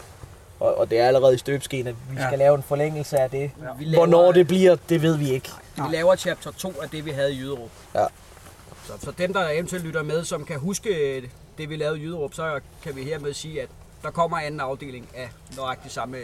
[0.61, 2.26] Og, og det er allerede i støbeskeen, at vi Ja.
[2.26, 3.50] skal lave en forlængelse af det.
[3.78, 5.50] Vi laver, Hvornår det bliver, det ved vi ikke.
[5.76, 7.70] Vi laver chapter 2 af det, vi havde i Jyderup.
[7.94, 8.04] Ja.
[8.86, 11.22] Så, så dem, der eventuelt lytter med, som kan huske
[11.59, 13.68] det, vi lavede i Jyderup, så kan vi hermed sige, at
[14.02, 16.16] der kommer anden afdeling af nøjagtigt samme...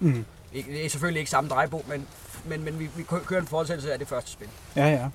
[0.00, 0.24] Mm.
[0.52, 2.06] Ikke, det er selvfølgelig ikke samme drejebog, men,
[2.44, 4.48] men, men vi, vi kø- kører en fortsættelse af det første spil.
[4.76, 5.06] Ja, ja.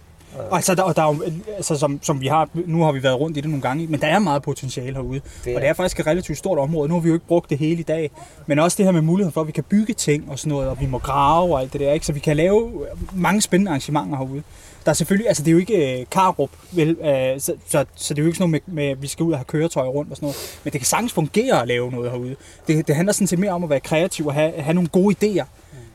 [0.49, 1.23] Og altså, der, og der er jo,
[1.55, 4.01] altså, som, som vi har, nu har vi været rundt i det nogle gange, men
[4.01, 5.21] der er meget potentiale herude.
[5.45, 6.89] Det Og det er faktisk et relativt stort område.
[6.89, 8.11] Nu har vi jo ikke brugt det hele i dag.
[8.47, 10.69] Men også det her med muligheden for, at vi kan bygge ting og sådan noget,
[10.69, 12.05] og vi må grave og alt det der, ikke?
[12.05, 12.71] Så vi kan lave
[13.13, 14.43] mange spændende arrangementer herude.
[14.85, 18.13] Der er selvfølgelig, altså det er jo ikke øh, Karup, vel, øh, så, så, så
[18.13, 19.89] det er jo ikke sådan noget med, med, at vi skal ud og have køretøjer
[19.89, 20.59] rundt og sådan noget.
[20.63, 22.35] Men det kan sagtens fungere at lave noget herude.
[22.67, 25.15] Det, det handler sådan set mere om at være kreativ og have, have nogle gode
[25.15, 25.45] idéer.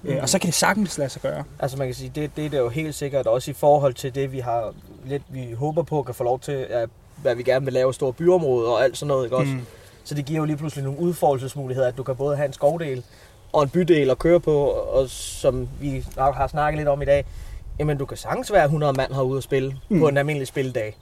[0.02, 0.10] Mm.
[0.10, 1.44] Øh, og så kan det sagtens lade sig gøre.
[1.58, 4.32] Altså man kan sige, det, det er jo helt sikkert også i forhold til det,
[4.32, 4.74] vi har
[5.04, 8.12] lidt, vi håber på kan få lov til, at, hvad vi gerne vil lave store
[8.12, 9.52] byområder og alt sådan noget, ikke også?
[9.52, 9.66] Mm.
[10.04, 13.04] Så det giver jo lige pludselig nogle udfoldelsesmuligheder, at du kan både have en skovdel
[13.52, 17.24] og en bydel at køre på, og som vi har snakket lidt om i dag,
[17.78, 20.00] jamen du kan sagtens være 100 mand herude og spille mm.
[20.00, 20.96] på en almindelig spilledag.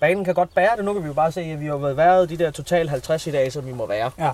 [0.00, 1.96] Banen kan godt bære det, nu kan vi jo bare se, at vi har været
[1.96, 4.10] været de der total 50 i dag, som vi må være.
[4.18, 4.30] Ja.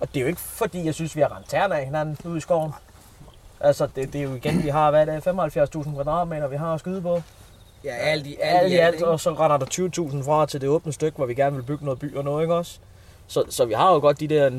[0.00, 2.38] Og det er jo ikke fordi, jeg synes, vi har rent tæerne af hinanden ude
[2.38, 2.72] i skoven.
[3.60, 6.74] Altså, det, det er jo igen, vi har, hvad er det, 75.000 kvadratmeter, vi har
[6.74, 7.22] at skyde på.
[7.84, 8.62] Ja, alt i alt.
[8.62, 9.66] Alt i alt, og så render der
[10.16, 12.42] 20.000 fra til det åbne stykke, hvor vi gerne vil bygge noget by og noget,
[12.42, 12.78] ikke også?
[13.26, 14.50] Så, så vi har jo godt de der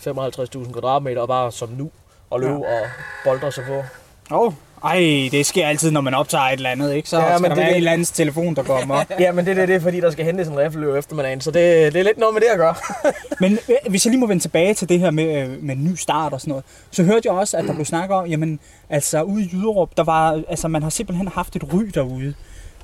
[0.00, 1.90] 55.000 kvadratmeter bare som nu,
[2.30, 2.80] og løbe ja.
[2.80, 2.86] og
[3.24, 3.82] bolde sig på.
[4.34, 4.52] Åh,
[4.84, 7.08] ej, det sker altid, når man optager et eller andet, ikke?
[7.08, 8.94] Så Ja, ja, skal men der det- være det- en eller andens telefon, der kommer
[8.94, 9.06] op.
[9.20, 11.92] Ja, men det, det, det er fordi, der skal hentes en riffeløv eftermiddagen, så det,
[11.92, 12.74] det er lidt noget med det at gøre.
[13.40, 15.84] Men øh, hvis jeg lige må vende tilbage til det her med, øh, med en
[15.84, 18.60] ny start og sådan noget, så hørte jeg også, at der blev snakket om, jamen,
[18.90, 22.34] altså ude i Jyderup, der var, altså man har simpelthen haft et ry derude,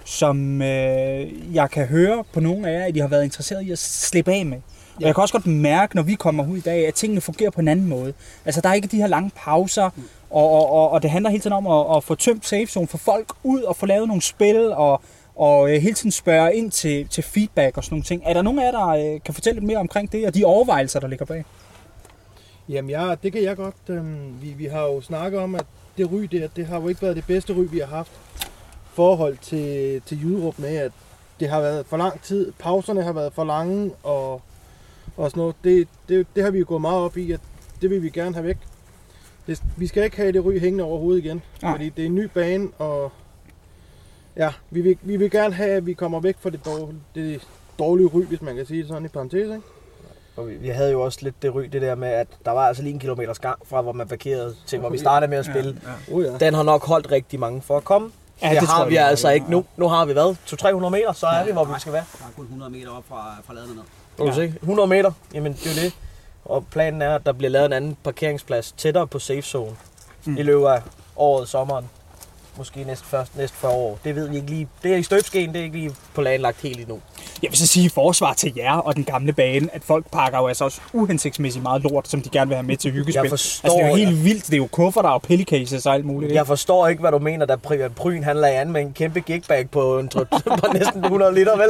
[0.05, 3.71] som øh, jeg kan høre på nogle af jer, at de har været interesseret i
[3.71, 4.59] at slippe af med.
[4.97, 7.51] Og jeg kan også godt mærke, når vi kommer ud i dag, at tingene fungerer
[7.51, 8.13] på en anden måde.
[8.45, 9.91] Altså der er ikke de her lange pauser,
[10.35, 12.87] og, og, og, og det handler hele tiden om at, at få tømt safe zone,
[12.87, 15.03] få folk ud og få lavet nogle spil, og,
[15.37, 18.23] og øh, hele tiden spørge ind til, til feedback og sådan nogle ting.
[18.25, 20.45] Er der nogen af jer, der øh, kan fortælle lidt mere omkring det, og de
[20.45, 21.45] overvejelser, der ligger bag?
[22.69, 23.75] Jamen, ja, det kan jeg godt.
[23.89, 25.67] Øhm, vi, vi har jo snakket om, at
[25.97, 28.13] det ry der, det har jo ikke været det bedste ry, vi har haft.
[28.95, 30.93] Forhold til, til Jyderup med, at
[31.41, 32.53] det har været for lang tid.
[32.59, 34.43] Pauserne har været for lange, og,
[35.17, 35.57] og sådan noget.
[35.65, 37.41] Det, det, det har vi jo gået meget op i, at
[37.83, 38.59] det vil vi gerne have væk.
[39.47, 41.73] Det, vi skal ikke have det ry hængende over hovedet igen, Nej.
[41.73, 43.13] fordi det er en ny bane, og
[44.37, 47.41] ja, vi vil, vi vil gerne have, at vi kommer væk fra det dårlige, det
[47.79, 49.61] dårlige ry, hvis man kan sige det sådan i parentes, ikke?
[50.37, 52.67] Og vi, vi havde jo også lidt det ry, det der med, at der var
[52.69, 55.45] altså lige en kilometers gang fra, hvor man parkerede til, hvor vi startede med at
[55.45, 55.81] spille.
[55.83, 56.17] Ja, ja.
[56.17, 56.47] Oh, ja.
[56.47, 58.11] Den har nok holdt rigtig mange for at komme.
[58.43, 59.35] Ja, Ja, det, det har jeg, vi altså ja.
[59.35, 59.65] ikke nu.
[59.77, 60.37] Nu har vi hvad?
[60.47, 62.05] 200-300 meter, så er vi, hvor vi skal være.
[62.19, 63.81] Der er kun 100 meter op fra, fra laden
[64.19, 64.33] ned.
[64.33, 64.55] Se?
[64.63, 65.95] 100 meter, jamen det er jo det.
[66.45, 69.77] Og planen er, at der bliver lavet en anden parkeringsplads tættere på safe zone
[70.27, 70.37] Mm.
[70.37, 70.83] i løbet af
[71.17, 71.91] året, sommeren.
[72.59, 73.99] Måske næste, først, næste 40 år.
[74.05, 74.69] Det ved vi ikke lige.
[74.83, 77.01] Det er i støbskeen, det er ikke lige på planlagt helt endnu.
[77.43, 80.47] Jeg vil så sige forsvar til jer og den gamle bane, at folk pakker jo
[80.47, 83.21] altså også uhensigtsmæssigt meget lort, som de gerne vil have med til hyggespil.
[83.23, 84.47] Jeg forstår- altså, det er jo helt vildt.
[84.47, 86.31] Det er jo kufferter og pillecases og alt muligt.
[86.31, 86.39] ikke?
[86.39, 89.21] Jeg forstår ikke, hvad du mener, da Pri- Pryn han lagde an med en kæmpe
[89.21, 90.25] gigbag på, en, tr-
[90.61, 91.69] på næsten 100 liter, vel?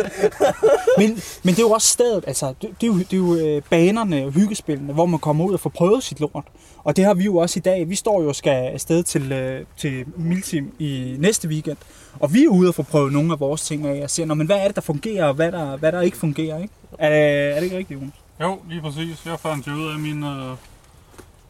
[0.98, 3.34] Men, men det er jo også stedet, altså, det, det er jo, det er jo
[3.36, 6.44] øh, banerne og hyggespillene, hvor man kommer ud og får prøvet sit lort.
[6.84, 7.88] Og det har vi jo også i dag.
[7.88, 11.76] Vi står jo og skal afsted til, øh, til Miltim i næste weekend.
[12.20, 14.46] Og vi er ude og få prøvet nogle af vores ting af og ser, men
[14.46, 16.58] hvad er det, der fungerer, og hvad der, hvad der ikke fungerer.
[16.58, 16.74] Ikke?
[16.98, 18.14] Er, er det ikke rigtigt, Jonas?
[18.40, 19.26] Jo, lige præcis.
[19.26, 20.56] Jeg fandt jo ud af, at min, øh,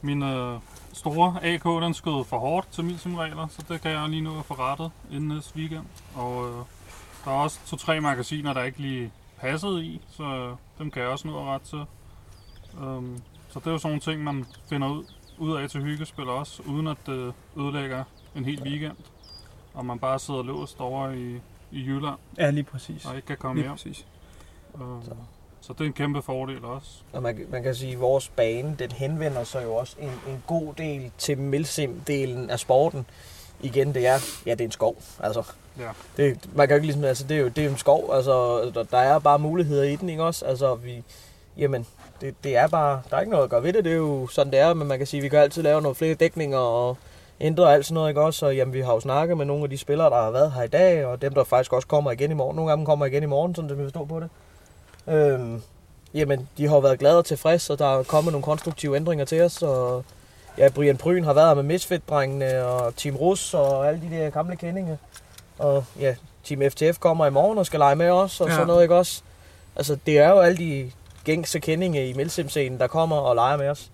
[0.03, 0.59] min øh,
[0.93, 4.39] store AK, den skød for hårdt til mine simregler, så det kan jeg lige nu
[4.39, 5.85] at få rettet inden næste weekend.
[6.15, 6.55] Og øh,
[7.25, 9.11] der er også to-tre magasiner, der ikke lige
[9.41, 11.83] passede i, så øh, dem kan jeg også nå at rette til.
[12.83, 13.19] Øhm,
[13.49, 15.05] så det er jo sådan nogle ting, man finder ud,
[15.39, 18.05] ud af til hyggespil også, uden at det ødelægger
[18.37, 18.97] en hel weekend.
[19.75, 21.41] Og man bare sidder låst over i,
[21.73, 23.05] i Jylland Ja, lige præcis.
[23.07, 23.73] og ikke kan komme Lige hjem.
[23.77, 24.07] præcis.
[24.75, 25.03] Um,
[25.61, 26.89] så det er en kæmpe fordel også.
[27.13, 30.43] Og man, man kan sige, at vores bane, den henvender sig jo også en, en
[30.47, 33.07] god del til Milsim-delen af sporten.
[33.63, 34.97] Igen, det er, ja, det er en skov.
[35.21, 35.43] Altså,
[35.79, 35.91] Ja.
[36.17, 38.11] det, man kan jo ikke ligesom, altså, det er jo, det er jo en skov.
[38.15, 40.45] Altså, der, der er bare muligheder i den, ikke også?
[40.45, 41.03] Altså, vi,
[41.57, 41.87] jamen,
[42.21, 43.85] det, det er bare, der er ikke noget at gøre ved det.
[43.85, 44.75] Det er jo sådan, det er.
[44.75, 46.97] Men man kan sige, at vi kan altid lave nogle flere dækninger og
[47.41, 48.47] ændre alt sådan noget, ikke også?
[48.47, 50.63] Og jamen, vi har jo snakket med nogle af de spillere, der har været her
[50.63, 52.57] i dag, og dem, der faktisk også kommer igen i morgen.
[52.57, 54.29] Nogle af dem kommer igen i morgen, sådan som vi forstår på det.
[55.15, 55.63] Øhm,
[56.15, 59.43] jamen, de har været glade og tilfredse, og der er kommet nogle konstruktive ændringer til
[59.43, 60.05] os, og
[60.59, 64.31] ja, Brian Bryn har været her med Misfit-drengene, og Team Rus, og alle de der
[64.31, 64.99] gamle kendinge.
[65.59, 68.53] Og ja, Team FTF kommer i morgen og skal lege med os, og ja.
[68.53, 69.23] sådan noget, ikke også?
[69.77, 70.91] Altså, det er jo alle de
[71.25, 73.91] gængse kendinge i Milsim-scenen, der kommer og leger med os.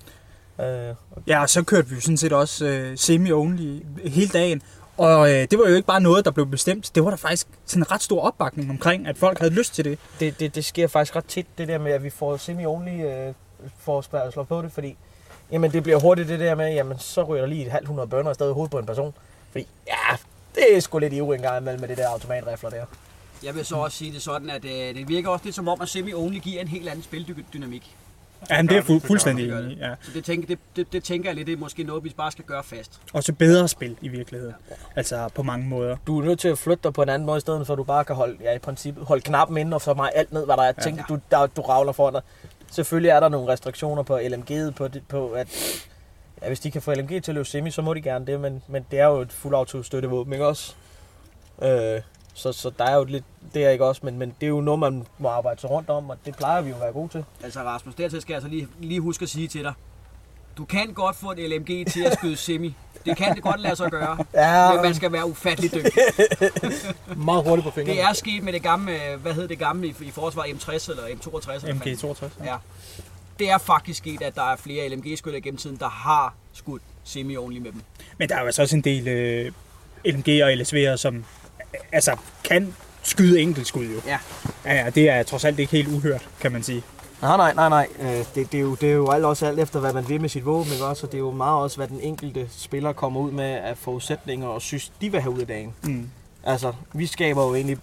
[0.61, 0.95] Øh,
[1.27, 4.63] Ja, og så kørte vi jo sådan set også øh, semi-only hele dagen.
[4.99, 6.91] Og øh, det var jo ikke bare noget, der blev bestemt.
[6.95, 9.85] Det var der faktisk sådan en ret stor opbakning omkring, at folk havde lyst til
[9.85, 9.99] det.
[10.21, 13.35] det, det, det sker faktisk ret tit, det der med, at vi får semi-only øh,
[13.79, 14.97] for at slå på det, fordi
[15.53, 18.09] jamen, det bliver hurtigt det der med, jamen, så ryger der lige et halvt hundrede
[18.09, 19.15] bønder afsted i hovedet på en person.
[19.51, 20.17] Fordi, ja,
[20.55, 22.85] det er sgu lidt ivrig en gang imellem med det der automatrifler der.
[23.45, 25.81] Jeg vil så også sige det sådan, at øh, det virker også lidt som om,
[25.81, 27.97] at semi-only giver en helt anden spildynamik.
[28.51, 29.95] Ja, men det er fu- fuldstændig enig ja.
[30.03, 32.33] Så det tænker, det, det, det tænker jeg lidt, det er måske noget, vi bare
[32.33, 33.01] skal gøre fast.
[33.13, 34.55] Og så bedre spil i virkeligheden.
[34.97, 35.97] Altså på mange måder.
[36.07, 37.79] Du er nødt til at flytte dig på en anden måde, i stedet for at
[37.79, 40.45] du bare kan holde, ja, i princippet, holde knappen inde og så meget alt ned,
[40.45, 40.73] hvad der er.
[40.79, 40.83] Ja.
[40.83, 42.21] Tænk, du, der, du ravler for dig.
[42.71, 45.49] Selvfølgelig er der nogle restriktioner på LMG'et, på, det, på at
[46.43, 48.41] ja, hvis de kan få LMG til at løbe semi, så må de gerne det,
[48.41, 50.75] men, men det er jo et fuld auto støttevåben, ikke også?
[51.63, 52.01] Øh,
[52.35, 53.25] så, så der er jo lidt
[53.55, 55.91] det er ikke også, men, men det er jo noget, man må arbejde sig rundt
[55.91, 57.25] om, og det plejer vi jo at være gode til.
[57.45, 59.73] Altså Rasmus, dertil skal jeg altså lige, lige huske at sige til dig.
[60.57, 62.75] Du kan godt få et LMG til at skyde semi.
[63.05, 64.25] Det kan det godt lade sig gøre.
[64.35, 64.73] Ja.
[64.73, 65.93] Men man skal være ufattelig dygtig.
[67.17, 67.99] Meget hurtigt på fingrene.
[67.99, 71.03] Det er sket med det gamle, hvad hed det gamle i, i forsvar, M60 eller
[71.03, 71.51] M62?
[71.51, 72.13] eller hvad fanden?
[72.13, 72.45] MG62.
[72.45, 72.57] Ja.
[73.39, 77.59] Det er faktisk sket, at der er flere LMG-skytter gennem tiden, der har skudt semi-only
[77.59, 77.83] med dem.
[78.19, 79.53] Men der er jo altså også en del øh,
[80.05, 81.25] LMG og LSV'er, som
[81.93, 84.01] altså, kan skyde enkeltskud jo.
[84.07, 84.19] Ja.
[84.65, 86.83] Ja, ja, det er trods alt ikke helt uhørt, kan man sige.
[87.23, 87.89] Nej, nej, nej, nej.
[88.01, 90.21] Øh, Det, det, er jo, det er jo alt også alt efter, hvad man vil
[90.21, 91.07] med sit våben, ikke også?
[91.07, 94.49] Og det er jo meget også, hvad den enkelte spiller kommer ud med af forudsætninger
[94.49, 95.75] og synes, de vil have ud af dagen.
[95.83, 96.11] Mm.
[96.45, 97.79] Altså, vi skaber jo egentlig,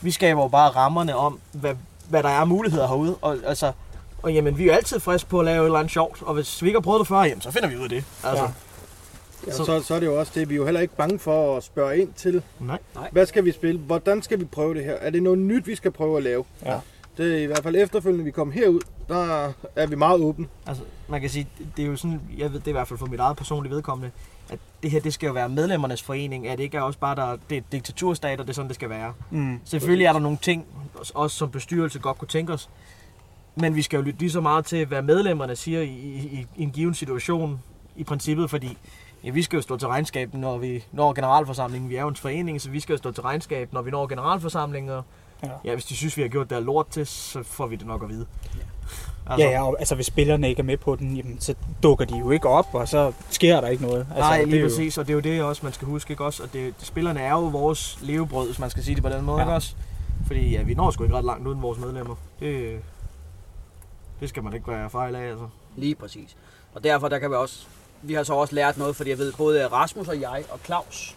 [0.00, 1.74] vi skaber jo bare rammerne om, hvad,
[2.08, 3.16] hvad der er muligheder herude.
[3.22, 3.72] Og, altså,
[4.22, 6.34] og jamen, vi er jo altid friske på at lave et eller andet sjovt, og
[6.34, 8.04] hvis vi ikke har prøvet det før, jamen, så finder vi ud af det.
[8.24, 8.50] Altså, Ja.
[9.46, 11.56] Ja, så, så er det jo også det, vi er jo heller ikke bange for
[11.56, 12.42] at spørge ind til.
[12.60, 12.78] Nej.
[12.94, 13.08] Nej.
[13.12, 13.80] Hvad skal vi spille?
[13.80, 14.94] Hvordan skal vi prøve det her?
[14.94, 16.44] Er det noget nyt, vi skal prøve at lave?
[16.64, 16.78] Ja.
[17.16, 20.46] Det er i hvert fald efterfølgende, vi kommer herud, der er vi meget åbne.
[20.66, 22.98] Altså, man kan sige, det er jo sådan, jeg ved det er i hvert fald
[22.98, 24.10] for mit eget personlige vedkommende,
[24.50, 27.16] at det her, det skal jo være medlemmernes forening, at det ikke er også bare,
[27.16, 29.12] der, det er diktaturstat, og det er sådan, det skal være.
[29.30, 29.60] Mm.
[29.64, 30.64] Selvfølgelig er der nogle ting,
[31.14, 32.68] også som bestyrelse godt kunne tænke os,
[33.54, 36.62] men vi skal jo lytte lige så meget til, hvad medlemmerne siger i, i, i
[36.62, 37.60] en given situation,
[37.96, 38.78] i princippet, fordi
[39.24, 41.90] ja, vi skal jo stå til regnskab, når vi når generalforsamlingen.
[41.90, 44.06] Vi er jo en forening, så vi skal jo stå til regnskab, når vi når
[44.06, 44.90] generalforsamlingen.
[44.92, 45.02] Og,
[45.42, 45.48] Ja.
[45.64, 48.02] ja, hvis de synes, vi har gjort det lort til, så får vi det nok
[48.02, 48.26] at vide.
[49.26, 49.44] Altså.
[49.46, 52.18] Ja, ja, og, altså hvis spillerne ikke er med på den, jamen, så dukker de
[52.18, 53.98] jo ikke op, og så sker der ikke noget.
[54.10, 55.86] Altså, Nej, det lige er jo- præcis, og det er jo det også, man skal
[55.88, 56.42] huske, ikke også?
[56.42, 59.38] Og det, spillerne er jo vores levebrød, hvis man skal sige det på den måde,
[59.38, 59.44] Ja.
[59.44, 59.74] ikke også?
[60.26, 62.14] Fordi ja, vi når sgu ikke ret langt uden vores medlemmer.
[62.40, 62.80] Det,
[64.20, 65.48] det skal man ikke være fejl af, altså.
[65.76, 66.36] Lige præcis.
[66.74, 67.66] Og derfor der kan vi også,
[68.08, 71.16] vi har så også lært noget, fordi jeg ved, både Rasmus og jeg og Claus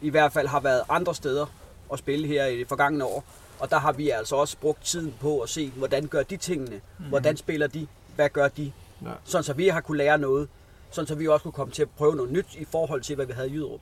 [0.00, 1.46] i hvert fald har været andre steder
[1.92, 3.24] at spille her i det forgangne år.
[3.58, 6.80] Og der har vi altså også brugt tiden på at se, hvordan gør de tingene?
[6.98, 7.08] Mhm.
[7.08, 7.86] Hvordan spiller de?
[8.14, 8.72] Hvad gør de?
[9.02, 9.10] Ja.
[9.24, 10.48] Sådan så vi har kunne lære noget.
[10.90, 13.26] Sådan så vi også kunne komme til at prøve noget nyt i forhold til, hvad
[13.26, 13.80] vi havde i Jyderup.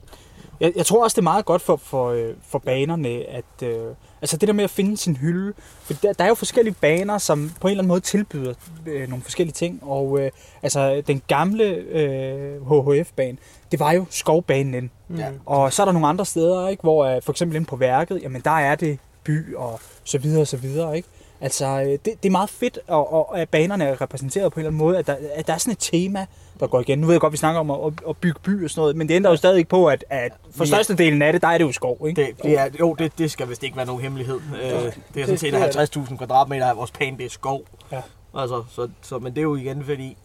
[0.59, 3.85] Jeg, jeg tror også, det er meget godt for, for, øh, for banerne, at øh,
[4.21, 5.53] altså det der med at finde sin hylde.
[5.83, 8.53] For der, der er jo forskellige baner, som på en eller anden måde tilbyder
[8.87, 9.79] øh, nogle forskellige ting.
[9.83, 10.31] Og øh,
[10.63, 13.37] altså den gamle øh, HHF-bane,
[13.71, 14.91] det var jo skovbanen.
[15.17, 15.31] Ja.
[15.45, 18.21] Og så er der nogle andre steder, ikke, hvor øh, for eksempel inde på værket,
[18.23, 20.97] jamen der er det by og så videre og så videre.
[20.97, 21.09] Ikke?
[21.41, 24.61] Altså øh, det, det er meget fedt, og, og at banerne er repræsenteret på en
[24.61, 26.25] eller anden måde, at der, at der er sådan et tema,
[26.59, 26.99] der går igen.
[26.99, 29.09] Nu ved jeg godt, vi snakker om at, at bygge by og sådan noget, men
[29.09, 30.67] det ændrer jo stadig ikke på, at, at for Ja.
[30.67, 32.07] størstedelen af det, der er det jo skov.
[32.07, 32.21] Ikke?
[32.25, 34.39] Det, det er, jo, det, det skal vist ikke være nogen hemmelighed.
[34.63, 34.69] Øh,
[35.13, 35.97] det er sådan set det er det.
[35.97, 37.61] 50.000 kvadratmeter af vores pæne, det er skov.
[37.91, 38.01] Ja.
[38.37, 40.17] Altså, så, så, men det er jo igen, fordi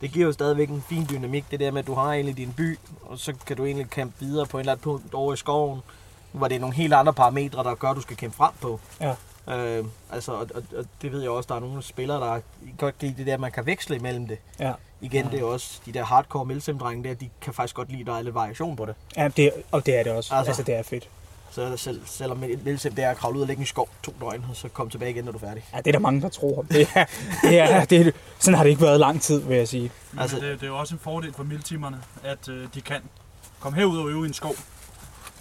[0.00, 2.52] det giver jo stadigvæk en fin dynamik, det der med, at du har egentlig din
[2.56, 5.36] by, og så kan du egentlig kæmpe videre på en eller anden punkt over i
[5.36, 5.80] skoven,
[6.32, 8.80] hvor det er nogle helt andre parametre, der gør, at du skal kæmpe frem på.
[9.00, 9.14] Ja.
[9.50, 12.40] Øh, altså, og, og, og, det ved jeg også, der er nogle spillere, der
[12.78, 14.38] godt kan lide det der, at man kan veksle imellem det.
[14.60, 14.72] Ja.
[15.00, 18.06] Igen, det er også de der hardcore milsim-drenge der, de kan faktisk godt lide, at
[18.06, 18.94] der er lidt variation på det.
[19.16, 20.34] Ja, det, og det er det også.
[20.34, 20.50] Altså.
[20.50, 21.08] Altså, det er fedt.
[21.50, 23.66] Så er det selv, selvom milsim det er at kravle ud og lægge i en
[23.66, 25.64] skov to døgn, og så komme tilbage igen, når du er færdig.
[25.72, 26.62] Ja, det er der mange, der tror.
[26.62, 27.04] Det er,
[27.42, 29.90] det er, det er, sådan har det ikke været lang tid, vil jeg sige.
[30.12, 33.00] Men altså, det, det er jo også en fordel for miltimerne, at øh, de kan
[33.60, 34.54] komme herud og øve i en skov,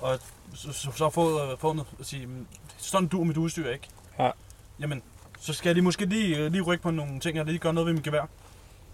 [0.01, 0.19] og
[0.55, 2.47] så, så, så få, øh, få noget at sige, "Men
[2.77, 3.87] sådan du mit udstyr ikke.
[4.19, 4.29] Ja.
[4.79, 5.01] Jamen,
[5.39, 7.87] så skal de måske lige, øh, lige rykke på nogle ting, eller lige gøre noget
[7.87, 8.21] ved mit gevær.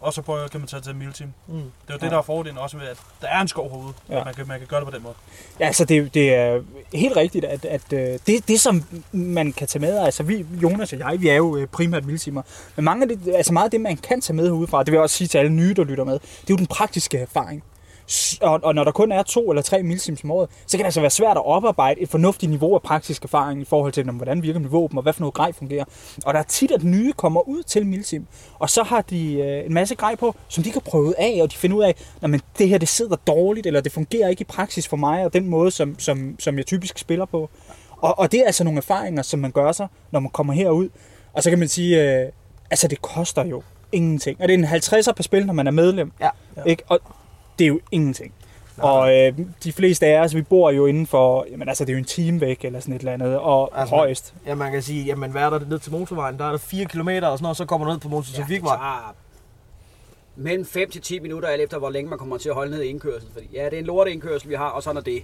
[0.02, 1.34] Og så prøve, kan man tage til et milteam.
[1.48, 1.54] Mm.
[1.54, 2.10] Det er jo det, Ja.
[2.10, 4.24] der er fordelen også med, at der er en skov herude, Ja.
[4.24, 5.14] man, kan, man kan gøre det på den måde.
[5.60, 6.62] Ja, altså det, det er
[6.94, 10.94] helt rigtigt, at, at øh, det, det, som man kan tage med, altså vi, Jonas
[10.94, 12.42] og jeg, vi er jo øh, primært milsimer,
[12.76, 14.98] men mange af det, altså meget af det, man kan tage med herudefra, det vil
[14.98, 17.64] jeg også sige til alle nye, der lytter med, det er jo den praktiske erfaring.
[18.42, 20.86] Og, og når der kun er to eller tre milsims om året, så kan det
[20.86, 24.44] altså være svært at oparbejde et fornuftigt niveau af praktisk erfaring i forhold til, hvordan
[24.44, 25.86] virker våben, og hvad for noget grej fungerer.
[26.26, 28.28] Og der er tit, at nye kommer ud til milsim,
[28.60, 31.52] og så har de øh, en masse grej på, som de kan prøve af, og
[31.52, 34.46] de finder ud af, at det her det sidder dårligt, eller det fungerer ikke i
[34.46, 37.50] praksis for mig, og den måde, som, som, som jeg typisk spiller på.
[37.98, 40.90] Og, og det er altså nogle erfaringer, som man gør sig, når man kommer herud.
[41.34, 42.32] Og så kan man sige, øh,
[42.72, 44.42] altså det koster jo ingenting.
[44.42, 46.12] Og det er en 50'er per spil, når man er medlem.
[46.22, 46.30] Ja.
[46.66, 46.84] Ikke?
[46.88, 47.00] Og
[47.60, 48.34] det er jo ingenting.
[48.78, 49.34] Og øh,
[49.64, 52.06] de fleste af os, vi bor jo inden for, jamen altså det er jo en
[52.06, 54.34] time væk eller sådan et eller andet, og altså, højst.
[54.48, 56.38] Ja, man kan sige, jamen hvad er der ned til motorvejen?
[56.38, 58.78] Der er der 4 km og sådan noget, så kommer du ned på motortrafikvej.
[58.82, 59.12] Ja,
[60.36, 62.82] mellem 5 til 10 minutter, alt efter hvor længe man kommer til at holde ned
[62.82, 63.30] i indkørsel.
[63.34, 65.24] Fordi ja, det er en lorte indkørsel, vi har, og sådan er det.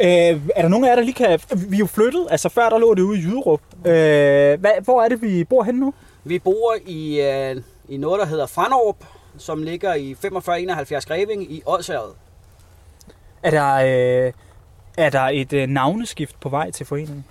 [0.00, 1.40] Øh, er der nogen af jer, der lige kan...
[1.68, 3.60] Vi er jo flyttet, altså før der lå det ude i Jyderup.
[3.78, 5.94] Øh, hvad, hvor er det, vi bor henne nu?
[6.24, 7.56] Vi bor i, øh,
[7.88, 8.96] i noget, der hedder Franderup,
[9.38, 12.12] som ligger i 4571 Greving i Odsherred.
[13.42, 13.74] Er der,
[14.26, 14.32] øh,
[14.98, 17.24] er der et øh, navneskift på vej til foreningen?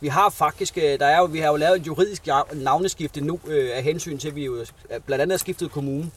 [0.00, 3.40] Vi har faktisk, øh, der er jo, vi har jo lavet et juridisk navneskifte nu
[3.46, 4.66] øh, af hensyn til, at vi jo øh,
[5.06, 6.10] blandt andet har skiftet kommune.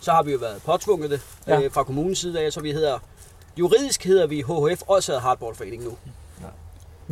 [0.00, 1.60] Så har vi jo været påtvunget det Ja.
[1.60, 2.98] øh, fra kommunens side af, så vi hedder,
[3.58, 5.96] juridisk hedder vi HHF Odsherred Hardballforening nu.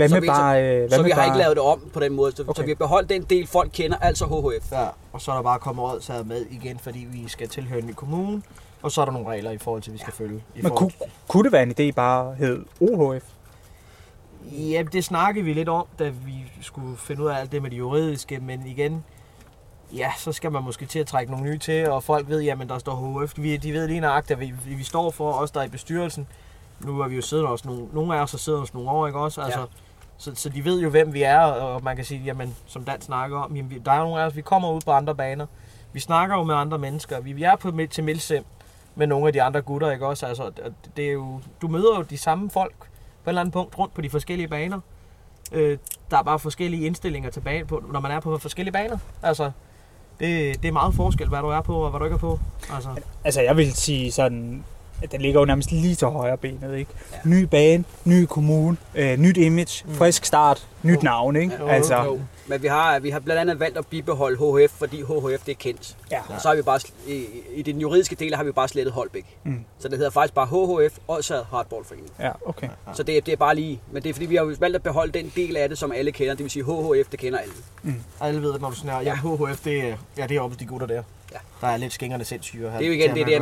[0.01, 0.63] Hvad så med vi, bare...
[0.63, 2.43] Øh, hvad så med vi har bare, ikke lavet det om på den måde, så,
[2.43, 2.61] okay.
[2.61, 4.73] så vi har beholdt den del, folk kender, altså HHF.
[4.73, 7.87] Ja, og så er der bare kommet rådsaget med igen, fordi vi skal tilhøre en
[7.87, 8.43] ny kommune.
[8.83, 10.37] Og så er der nogle regler i forhold til, vi skal følge.
[10.37, 13.25] I Men forhold kunne, kunne det være en idé bare at hedde OHF?
[14.53, 17.71] Ja, det snakkede vi lidt om, da vi skulle finde ud af alt det med
[17.71, 19.05] det juridiske, men igen,
[19.93, 22.69] ja, så skal man måske til at trække nogle nye til, og folk ved, jamen
[22.69, 25.61] der står HF, vi, de ved lige nøjagtigt, hvad vi, vi står for, os der
[25.61, 26.27] er i bestyrelsen.
[26.81, 29.07] Nu har vi jo siddet også nogle, nogle af os har siddet os nogle år,
[29.07, 29.41] ikke også?
[29.41, 29.67] Altså, Ja
[30.21, 33.01] så, så de ved jo, hvem vi er, og man kan sige, jamen, som Dan
[33.01, 35.15] snakker om, jamen, vi- der er jo nogle af os, vi kommer ud på andre
[35.15, 35.47] baner.
[35.93, 37.21] Vi snakker jo med andre mennesker.
[37.21, 38.45] Vi, vi er på til Milsim
[38.95, 40.27] med nogle af de andre gutter, ikke også?
[40.27, 40.51] Altså,
[40.97, 43.95] det er jo, du møder jo de samme folk på et eller andet punkt rundt
[43.95, 44.81] på de forskellige baner.
[45.53, 45.79] Øh,
[46.11, 48.99] der er bare forskellige indstillinger tilbage på, når man er på forskellige baner.
[49.23, 49.51] Altså,
[50.21, 52.39] det, det er meget forskel, hvad du er på og hvad du ikke er på.
[52.75, 52.89] Altså,
[53.25, 54.65] Altså, jeg vil sige sådan,
[55.03, 56.91] at den ligger jo nærmest lige til højre benet, ikke?
[57.13, 57.17] Ja.
[57.25, 59.95] Ny bane, ny kommune, øh, nyt image, mm.
[59.95, 61.55] frisk start, nyt navn, ikke?
[61.61, 62.21] Jo, altså, jo.
[62.47, 64.37] Men vi har, vi har blandt andet valgt at bibeholde
[64.67, 65.97] HF, fordi HHF det er kendt.
[66.11, 66.21] Ja.
[66.29, 67.25] Og så har vi bare, i,
[67.55, 69.37] i den juridiske del har vi bare slettet Holbæk.
[69.45, 69.65] Mm.
[69.79, 72.11] Så det hedder faktisk bare HHF, Odsherred Hardballforening.
[72.21, 72.69] Ja, okay.
[72.95, 75.13] Så det, det er bare lige, men det er fordi, vi har valgt at beholde
[75.13, 76.35] den del af det, som alle kender.
[76.35, 77.53] Det vil sige, HHF, det kender alle.
[77.83, 77.95] mm.
[78.21, 79.17] alle ved, at når du snakker, ja.
[79.37, 81.03] HHF, det, er- ja, det er oppe de gutter der.
[81.33, 81.39] Ja.
[81.61, 82.65] Der er lidt skængerne sindssyge.
[82.67, 83.39] Det er jo igen det der,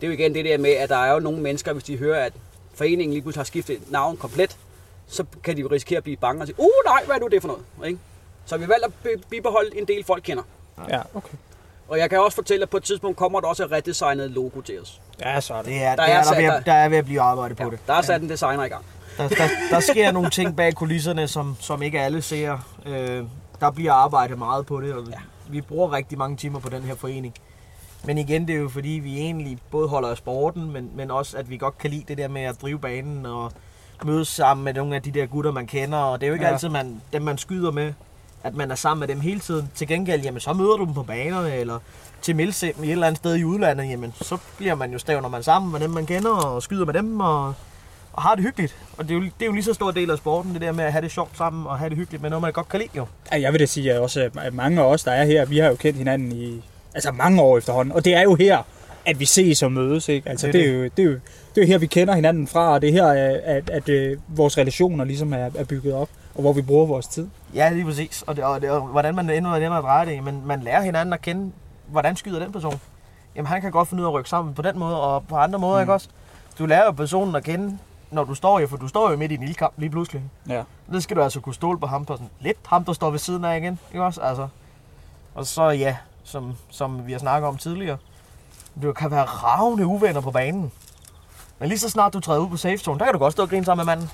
[0.00, 1.96] det er jo igen det der med, at der er jo nogle mennesker, hvis de
[1.96, 2.32] hører, at
[2.74, 4.56] foreningen lige pludselig har skiftet navn komplet,
[5.08, 7.26] så kan de jo risikere at blive bange og sige, uh nej, hvad er nu
[7.28, 7.62] det for noget?
[7.88, 7.98] Ikke?
[8.46, 10.42] Så vi har valgt at be- bibeholde en del folk kender.
[10.90, 11.34] Ja, okay.
[11.88, 14.60] Og jeg kan også fortælle, at på et tidspunkt kommer der også et redesignet logo
[14.60, 15.00] til os.
[15.20, 15.66] Ja, så er det.
[15.66, 16.98] Det er, Der der, er er, der, sat- er ved, der- at- der er ved
[16.98, 17.78] at blive arbejdet på Ja, det.
[17.86, 18.84] der er sat en designer i gang.
[19.18, 22.58] Der, der, der sker nogle ting bag kulisserne, som, som ikke alle ser.
[22.86, 23.22] Øh,
[23.60, 25.16] der bliver arbejdet meget på det, og ja.
[25.48, 27.34] Vi bruger rigtig mange timer på den her forening.
[28.04, 31.36] Men igen, det er jo fordi, vi egentlig både holder af sporten, men, men også,
[31.36, 33.52] at vi godt kan lide det der med at drive banen og
[34.04, 35.98] mødes sammen med nogle af de der gutter, man kender.
[35.98, 36.52] Og det er jo ikke Ja.
[36.52, 37.92] altid, man, dem man skyder med,
[38.42, 39.70] at man er sammen med dem hele tiden.
[39.74, 41.78] Til gengæld, jamen, så møder du dem på banerne, eller
[42.22, 45.28] til Milsim i et eller andet sted i udlandet, jamen, så bliver man jo stævner
[45.28, 47.54] man sammen med dem, man kender, og skyder med dem, og,
[48.16, 48.76] og har det hyggeligt.
[48.98, 50.72] Og det er, jo, det er jo lige så stor del af sporten, det der
[50.72, 52.80] med at have det sjovt sammen, og have det hyggeligt med noget, man godt kan
[52.80, 53.06] lide jo.
[53.32, 55.58] Ja, jeg vil da sige, at også at mange af os, der er her, vi
[55.58, 56.62] har jo kendt hinanden i
[56.94, 57.92] altså mange år efterhånden.
[57.94, 58.62] Og det er jo her,
[59.06, 60.08] at vi ses og mødes.
[60.08, 60.28] Ikke?
[60.28, 61.18] Altså, Det det, er er jo, det, er jo,
[61.54, 64.18] det er her, vi kender hinanden fra, og det er her, at, at, at, at
[64.28, 67.28] vores relationer ligesom er, er bygget op, og hvor vi bruger vores tid.
[67.54, 68.24] Ja, lige præcis.
[68.26, 70.60] Og, det, og, det, og hvordan man ender og ender at dreje det, men man
[70.62, 71.52] lærer hinanden at kende,
[71.86, 72.80] hvordan skyder den person.
[73.36, 75.36] Jamen, han kan godt finde ud af at rykke sammen på den måde, og på
[75.36, 75.80] andre måder, mm.
[75.80, 76.08] ikke også?
[76.58, 77.78] Du lærer jo personen at kende,
[78.10, 80.22] når du står jo, for du står jo midt i en ildkamp lige pludselig.
[80.48, 80.62] Ja.
[80.92, 83.18] Det skal du altså kunne stole på ham på sådan lidt ham, der står ved
[83.18, 84.20] siden af igen, ikke også?
[84.20, 84.48] Altså.
[85.34, 87.96] Og så ja, som, som vi har snakket om tidligere,
[88.82, 90.72] du kan være ravne uvenner på banen.
[91.58, 93.42] Men lige så snart du træder ud på safe zone, der kan du godt stå
[93.42, 94.10] og grine sammen med manden.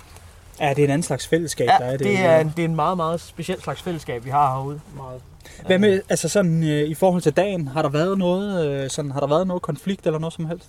[0.61, 2.01] Ja, det er en anden slags fællesskab, Ja, der er det.
[2.01, 4.81] det er, en, det er en meget, meget speciel slags fællesskab, vi har herude.
[4.97, 5.21] Meget.
[5.67, 9.11] Hvad med, altså sådan, øh, i forhold til dagen, har der været noget, øh, sådan,
[9.11, 10.69] har der været noget konflikt eller noget som helst?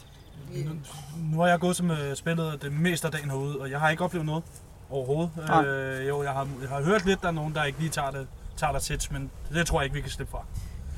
[1.34, 3.90] Nu har jeg gået som øh, spillet det meste af dagen herude, og jeg har
[3.90, 4.44] ikke oplevet noget
[4.90, 5.32] overhovedet.
[5.48, 5.66] Nej.
[5.66, 8.12] Øh, jo, jeg har, jeg har hørt lidt, der er nogen, der ikke lige tager
[8.12, 8.28] det,
[8.58, 10.44] tager det tæt, men det tror jeg ikke, vi kan slippe fra.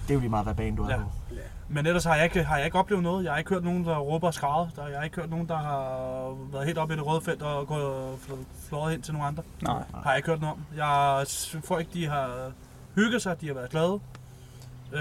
[0.04, 0.98] Det er jo lige meget, hvad bane du er Ja.
[0.98, 1.04] på.
[1.70, 3.24] Men ellers har jeg, ikke, har jeg ikke oplevet noget.
[3.24, 4.68] Jeg har ikke hørt nogen, der råber og skræder.
[4.76, 7.42] Der, jeg har ikke hørt nogen, der har været helt oppe i det røde felt
[7.42, 9.44] og gået fl- fløjet hen til nogle andre.
[9.62, 9.84] Nej.
[10.04, 10.66] Har jeg ikke hørt noget om.
[10.78, 11.26] Jeg,
[11.64, 12.52] folk, de har
[12.96, 14.00] hygget sig, de har været glade.
[14.94, 15.00] Øh,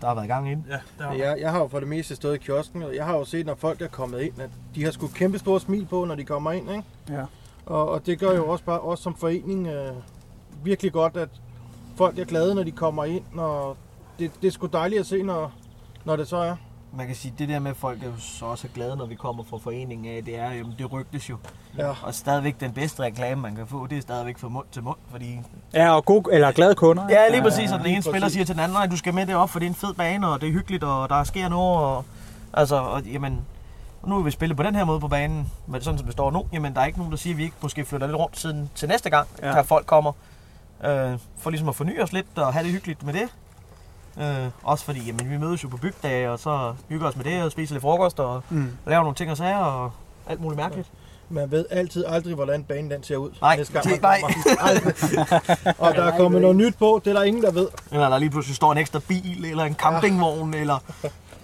[0.00, 0.64] Der har været gang ind.
[0.68, 3.04] ja, der har Jeg, jeg har jo for det meste stået i kiosken, og jeg
[3.04, 5.86] har jo set, når folk er kommet ind, at de har sgu kæmpe store smil
[5.86, 6.82] på, når de kommer ind, ikke?
[7.08, 7.24] Ja.
[7.66, 9.92] Og, og det gør jo også bare os som forening øh,
[10.64, 11.28] virkelig godt, at
[11.96, 13.76] folk er glade, når de kommer ind, og
[14.18, 15.52] det, det er sgu dejligt at se, når,
[16.04, 16.56] når det så er.
[16.96, 19.14] Man kan sige, det der med, at folk er jo så også glade, når vi
[19.14, 21.36] kommer fra foreningen af, det er jo, det rygtes jo.
[21.78, 21.92] Ja.
[22.02, 24.96] Og stadigvæk den bedste reklame, man kan få, det er stadigvæk fra mund til mund,
[25.10, 25.40] fordi...
[25.74, 27.06] Ja, og god, eller glade kunder.
[27.10, 29.26] Ja, lige præcis, og den ene spiller siger til den anden, nej, du skal med
[29.26, 31.84] derop, for det er en fed bane, og det er hyggeligt, og der sker noget,
[31.84, 32.04] og...
[32.52, 33.40] Altså, og, jamen,
[34.02, 36.12] Og nu har vi spillet på den her måde på banen, men sådan som det
[36.12, 38.16] står nu, jamen der er ikke nogen, der siger, at vi ikke måske flytter lidt
[38.16, 39.48] rundt siden til næste gang, ja.
[39.48, 40.12] der folk kommer.
[40.84, 43.28] Øh, for ligesom at forny os lidt og have det hyggeligt med det.
[44.20, 47.42] Øh, også fordi, jamen vi mødes jo på bygdage, og så hygger os med det,
[47.42, 48.56] og spiser lidt frokost, og Mm.
[48.56, 48.70] mm.
[48.86, 49.92] laver nogle ting og sager, og
[50.28, 50.88] alt muligt mærkeligt.
[51.28, 53.30] Man ved altid aldrig, hvordan banen den ser ud.
[53.40, 54.20] Nej, næste gang det- nej.
[55.78, 57.68] Og der er kommet noget nyt på, det er der ingen, der ved.
[57.92, 60.60] Eller der lige pludselig står en ekstra bil, eller en campingvogn, ja.
[60.60, 60.78] eller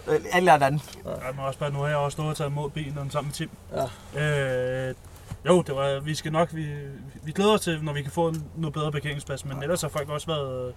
[0.08, 0.98] øh, alt eller andet.
[1.04, 3.32] Jeg må også bare, nu har jeg også stået og taget imod bilen sammen med
[3.34, 3.50] Tim.
[4.16, 4.88] Ja.
[4.88, 4.94] Øh,
[5.46, 6.66] jo, det var, vi skal nok, vi,
[7.22, 10.08] vi glæder os til, når vi kan få noget bedre parkeringsplads, men ellers har folk
[10.08, 10.72] også været,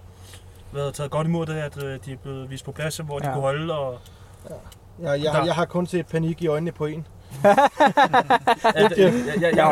[0.76, 3.26] været taget godt imod det, at øh, de er blevet vist på plads, hvor de
[3.26, 3.32] Ja.
[3.32, 3.98] kunne holde, og
[5.02, 7.06] Jeg, jeg, Der- jeg har kun set panik i øjnene på en.
[7.44, 9.66] Jeg- jeg- jeg-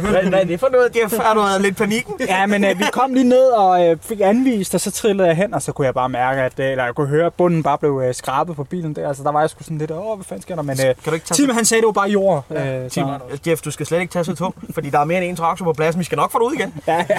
[0.00, 0.94] Hvad er det for noget?
[0.94, 2.14] Det har du været lidt panikken.
[2.28, 5.36] Ja, men øh, vi kom lige ned og øh, fik anvist, og så trillede jeg
[5.36, 7.62] hen, og så kunne jeg bare mærke, at, øh, eller jeg kunne høre, at bunden
[7.62, 9.08] bare blev øh, skrabet på bilen der.
[9.08, 10.62] Altså, der var jeg sgu sådan lidt, åh, hvad fanden sker der?
[10.62, 12.44] Men øh, Kan du ikke tage Tim, han sagde, det var bare jord.
[12.50, 15.04] Ja, Øh, Tim, så- Jeff, du skal slet ikke tage så tung, fordi der er
[15.04, 15.98] mere end en traktor på pladsen.
[15.98, 16.74] Vi skal nok få det ud igen.
[16.86, 17.18] Ja, ja.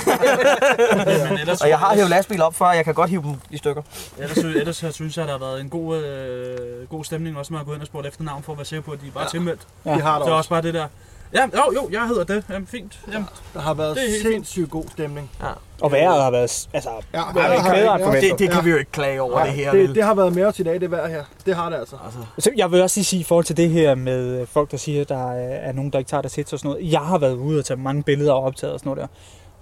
[1.42, 3.82] Ellers- og jeg har hævet lastbil op før, jeg kan godt hive dem i stykker.
[4.18, 7.54] Ellers, ellers så synes jeg, at der har været en god, øh, god stemning, også
[7.54, 9.08] med at gå ind og spurgt efter navn, for at være sikker på, at de
[9.08, 9.30] er bare Ja.
[9.30, 9.62] tilmeldt.
[9.86, 9.94] Ja.
[9.94, 10.38] De har der det er også.
[10.38, 10.88] også bare det der.
[11.34, 12.44] Ja, jo, jo, jeg hedder det.
[12.50, 13.00] Jamen, fint.
[13.14, 15.32] Jamen, Der har været Det sindssygt god stemning.
[15.42, 15.48] Ja.
[15.82, 18.30] Og vejret har været, altså, Ja, ja, vejret har- bedre end ja.
[18.30, 19.72] Det, det kan vi jo ikke klage over, det her.
[19.72, 19.96] Det, vel?
[19.96, 21.24] det har været med os i dag, det vejr her.
[21.46, 21.96] Det har det altså.
[22.06, 22.20] altså.
[22.40, 24.78] Så jeg vil også lige sige i forhold til det her med øh, folk, der
[24.78, 26.92] siger, at der er er nogen, der ikke tager det sæt og sådan noget.
[26.92, 29.08] Jeg har været ude og tage mange billeder og optaget og sådan noget der.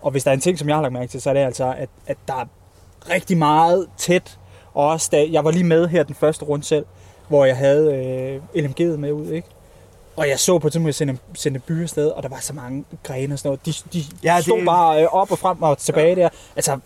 [0.01, 1.41] Og hvis der er en ting, som jeg har lagt mærke til, så er det
[1.41, 2.45] altså, at, at der er
[3.14, 4.38] rigtig meget tæt.
[4.74, 6.86] Og også da, jeg var lige med her den første runde selv,
[7.28, 7.95] hvor jeg havde
[8.55, 9.47] øh, LMG'et med ud, ikke?
[10.15, 12.38] Og jeg så på et tidspunkt, at jeg sendte, sendte by afsted, og der var
[12.41, 13.65] så mange grene og sådan noget.
[13.65, 16.21] De, de Ja, det- stod bare øh, op og frem og tilbage ja.
[16.21, 16.30] der.
[16.55, 16.80] Altså,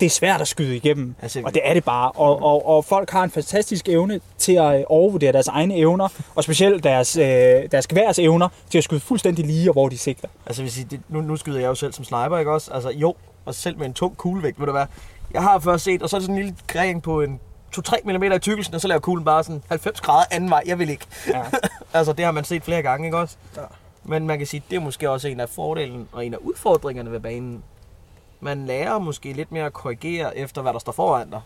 [0.00, 2.10] det er svært at skyde igennem, Altså, og det er det bare.
[2.10, 6.08] Og, og, og folk har en fantastisk evne til at øh, overvurdere deres egne evner,
[6.34, 7.24] og specielt deres, øh,
[7.72, 10.28] deres geværs evner til at skyde fuldstændig lige, og hvor de sigter.
[10.46, 12.70] Altså, hvis I, det, nu, nu skyder jeg jo selv som sniper, ikke også?
[12.72, 13.14] Altså, jo,
[13.44, 14.86] og selv med en tung kuglevægt, ved du hvad?
[15.34, 17.40] Jeg har først set, og så er det sådan en lille gren på en
[17.76, 20.62] 2-3 mm i tykkelsen, og så laver kuglen bare sådan 90 grader anden vej.
[20.66, 21.06] Jeg vil ikke.
[21.28, 21.42] Ja.
[21.98, 23.36] altså, det har man set flere gange, ikke også?
[23.56, 23.62] Ja.
[24.04, 27.12] Men man kan sige, det er måske også en af fordelen og en af udfordringerne
[27.12, 27.64] ved banen.
[28.40, 31.40] Man lærer måske lidt mere at korrigere efter, hvad der står foran dig.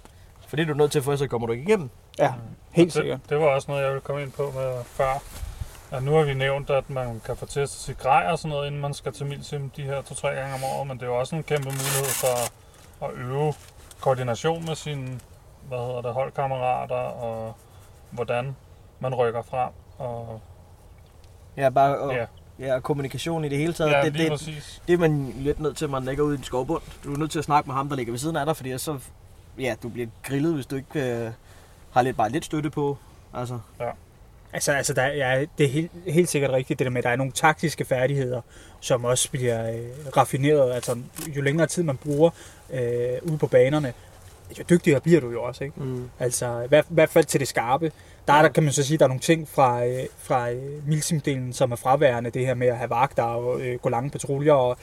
[0.48, 1.90] For det er du nødt til, for så kommer du ikke igennem.
[2.18, 2.32] Ja,
[2.70, 3.20] helt det, sikkert.
[3.28, 5.22] Det var også noget, jeg ville komme ind på med før.
[5.90, 8.66] At nu har vi nævnt, at man kan få testet sit grej og sådan noget,
[8.66, 10.86] inden man skal til Milsim de her to-tre gange om året.
[10.86, 12.52] Men det er jo også en kæmpe mulighed for
[13.06, 13.54] at øve
[14.00, 15.20] koordination med sine
[15.68, 17.54] hvad hedder det, holdkammerater og
[18.10, 18.56] hvordan
[19.00, 19.70] man rykker frem.
[19.98, 20.40] Og,
[21.56, 22.26] Ja, bare og, Ja.
[22.58, 22.80] ja.
[22.80, 23.90] kommunikation i det hele taget.
[23.90, 24.82] Ja, det, lige det, præcis.
[24.88, 26.82] det er man lidt nødt til, at man ligger ude i en skovbund.
[27.04, 28.78] Du er nødt til at snakke med ham, der ligger ved siden af dig, fordi
[28.78, 28.98] så
[29.58, 31.30] ja, du bliver grillet, hvis du ikke øh,
[31.90, 32.96] har lidt, bare lidt støtte på.
[33.34, 33.58] Altså.
[33.80, 33.90] Ja.
[34.52, 37.10] Altså, altså der, ja, det er helt, helt sikkert rigtigt, det der med, at der
[37.10, 38.40] er nogle taktiske færdigheder,
[38.80, 39.86] som også bliver øh,
[40.16, 40.72] raffineret.
[40.74, 40.98] Altså,
[41.36, 42.30] jo længere tid man bruger
[42.70, 43.92] øh, ude på banerne,
[44.58, 45.80] jo dygtigere bliver du jo også, ikke?
[45.80, 46.10] Mm.
[46.20, 47.92] Altså, i hvert, hvert fald til det skarpe.
[48.26, 50.82] Der, er der kan man så sige, der er nogle ting fra, øh, fra øh,
[50.88, 52.30] Milsim-delen, som er fraværende.
[52.30, 54.76] Det her med at have vagter og øh, gå lange patruljer og,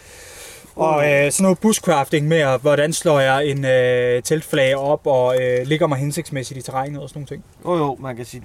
[0.76, 5.42] og øh, sådan noget bushcrafting med, at, hvordan slår jeg en øh, teltflag op og
[5.42, 7.44] øh, ligger mig hensigtsmæssigt i terrænet og sådan nogle ting.
[7.66, 8.44] Jo jo, man kan sige,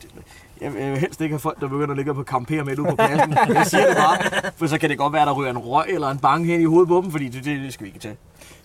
[0.61, 2.97] jeg vil helst ikke have folk, der begynder at ligge på campere midt ude på
[2.97, 3.37] pladsen.
[3.55, 6.09] Jeg siger det bare, for så kan det godt være, der ryger en røg eller
[6.09, 8.16] en bang hen i hovedet på dem, fordi det, det, det skal vi ikke tage.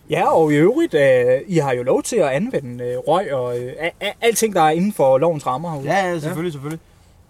[0.10, 3.60] Ja, og i øvrigt, øh, I har jo lov til at anvende øh, røg og
[3.60, 5.88] øh, a- a- alting, der er inden for lovens rammer herude.
[5.94, 6.80] Ja, ja selvfølgelig, selvfølgelig.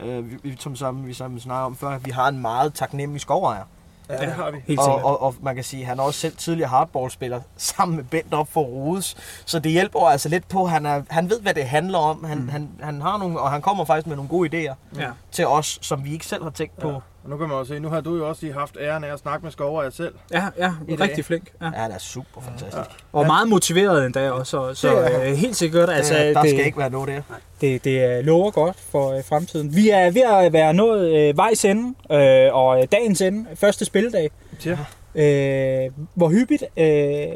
[0.05, 2.74] Uh, vi, vi, som sammen, vi sammen snakker om før, at vi har en meget
[2.74, 3.63] taknemmelig skovejer.
[4.09, 4.57] Ja, det har vi.
[4.67, 5.03] Helt og, sikkert.
[5.03, 8.34] og, og, man kan sige, at han er også selv tidligere hardballspiller sammen med Bent
[8.34, 9.17] op for Rodes.
[9.45, 12.24] Så det hjælper altså lidt på, han, er, han ved, hvad det handler om.
[12.24, 12.49] Han, mm.
[12.49, 15.09] han, han har nogle, og han kommer faktisk med nogle gode idéer Ja.
[15.32, 16.89] til os, som vi ikke selv har tænkt på.
[16.89, 16.97] Ja.
[17.24, 19.13] Og nu kan man også se, nu har du jo også lige haft æren af
[19.13, 20.15] at snakke med Skover af selv.
[20.32, 20.99] Ja, ja, I dag.
[20.99, 21.51] rigtig flink.
[21.61, 21.65] Ja.
[21.65, 22.78] Ja, han er super fantastisk.
[22.78, 22.82] Ja.
[23.13, 25.89] Og meget motiveret endda også, så, så Det er- øh, helt sikkert.
[25.89, 27.22] Altså, Altså, der det, skal ikke være noget der.
[27.61, 29.76] det, det øh, lover godt for øh, fremtiden.
[29.76, 33.86] Vi er ved at være nået øh, vejs ende, øh, og øh, dagens ende, første
[33.86, 34.32] spildag.
[34.65, 34.78] Ja.
[35.15, 37.28] Øh, hvor hyppigt øh,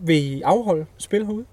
[0.00, 1.44] vil I afholde spil herude?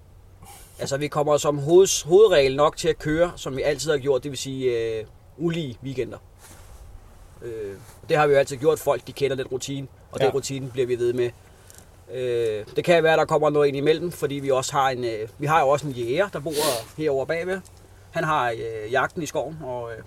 [0.79, 4.23] Altså, vi kommer som hoveds, hovedregel nok til at køre, som vi altid har gjort,
[4.23, 5.03] det vil sige øh,
[5.37, 6.17] ulige weekender.
[7.43, 7.75] Øh,
[8.09, 8.79] det har vi jo altid gjort.
[8.79, 10.25] Folk, de kender lidt rutine, og ja.
[10.25, 11.29] Den rutine bliver vi ved med.
[12.13, 15.29] Øh, det kan være, der kommer noget ind imellem, fordi vi også har en, øh,
[15.37, 16.51] vi har jo også en jæger, der bor
[16.97, 17.61] herovre bagved.
[18.11, 19.97] Han har øh, jagten i skoven, og øh,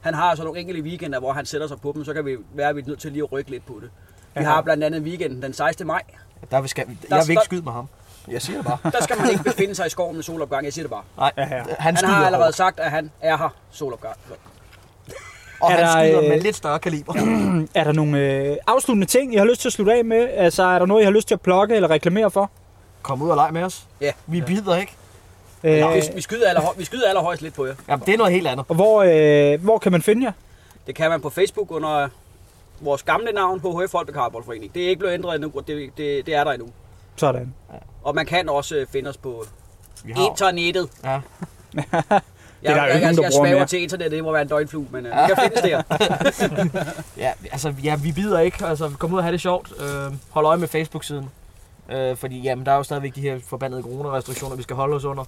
[0.00, 2.36] han har så nogle enkelte weekender, hvor han sætter sig på dem, så kan vi
[2.54, 3.90] være, at vi er nødt til lige at rykke lidt på det.
[4.34, 4.46] Vi Ja.
[4.46, 5.86] har blandt andet weekenden den 16.
[5.86, 6.02] maj.
[6.50, 7.86] Der skal, Der jeg vil ikke skyde med ham.
[8.28, 8.78] Jeg siger det bare.
[8.92, 11.02] Der skal man ikke befinde sig i skoven med solopgang, jeg siger det bare.
[11.16, 11.62] Nej, Ja, ja.
[11.78, 14.16] han Han har allerede sagt, at han er her solopgang.
[15.60, 17.14] Og Er han der, skyder øh, med lidt større kaliber.
[17.80, 20.28] er der nogle øh, afsluttende ting, I har lyst til at slutte af med?
[20.34, 22.50] Altså, er der noget, I har lyst til at plukke eller reklamere for?
[23.02, 23.86] Kom ud og leg med os.
[24.00, 24.12] Ja.
[24.26, 24.92] Vi bider ikke.
[25.64, 27.74] Øh, Nå, vi, vi, skyder aller, vi skyder allerhøjst lidt på jer.
[27.88, 28.66] Jamen, det er noget helt andet.
[28.68, 29.02] Og hvor,
[29.54, 30.32] øh, hvor kan man finde jer?
[30.86, 32.08] Det kan man på Facebook under
[32.80, 34.74] vores gamle navn, HHF Holbæk Hardballforening.
[34.74, 36.68] Det er ikke blevet ændret endnu, og det, det, det er der endnu.
[37.16, 37.54] Sådan.
[38.02, 39.44] Og man kan også øh, finde os på
[40.04, 40.88] Vi har- internettet.
[41.04, 41.20] Ja.
[42.62, 43.66] Jeg, der jeg, ikke jeg, jeg, der jeg svæver mere.
[43.66, 45.82] til internettet, det må være en døgnflue, men øh, det kan findes der.
[47.16, 48.66] Ja, altså, ja, vi bider ikke.
[48.66, 49.72] Altså, kom ud og have det sjovt.
[49.80, 51.30] Øh, hold øje med Facebook-siden.
[51.92, 55.04] Øh, fordi jamen, der er jo stadigvæk de her forbandede coronarestriktioner, vi skal holde os
[55.04, 55.24] under.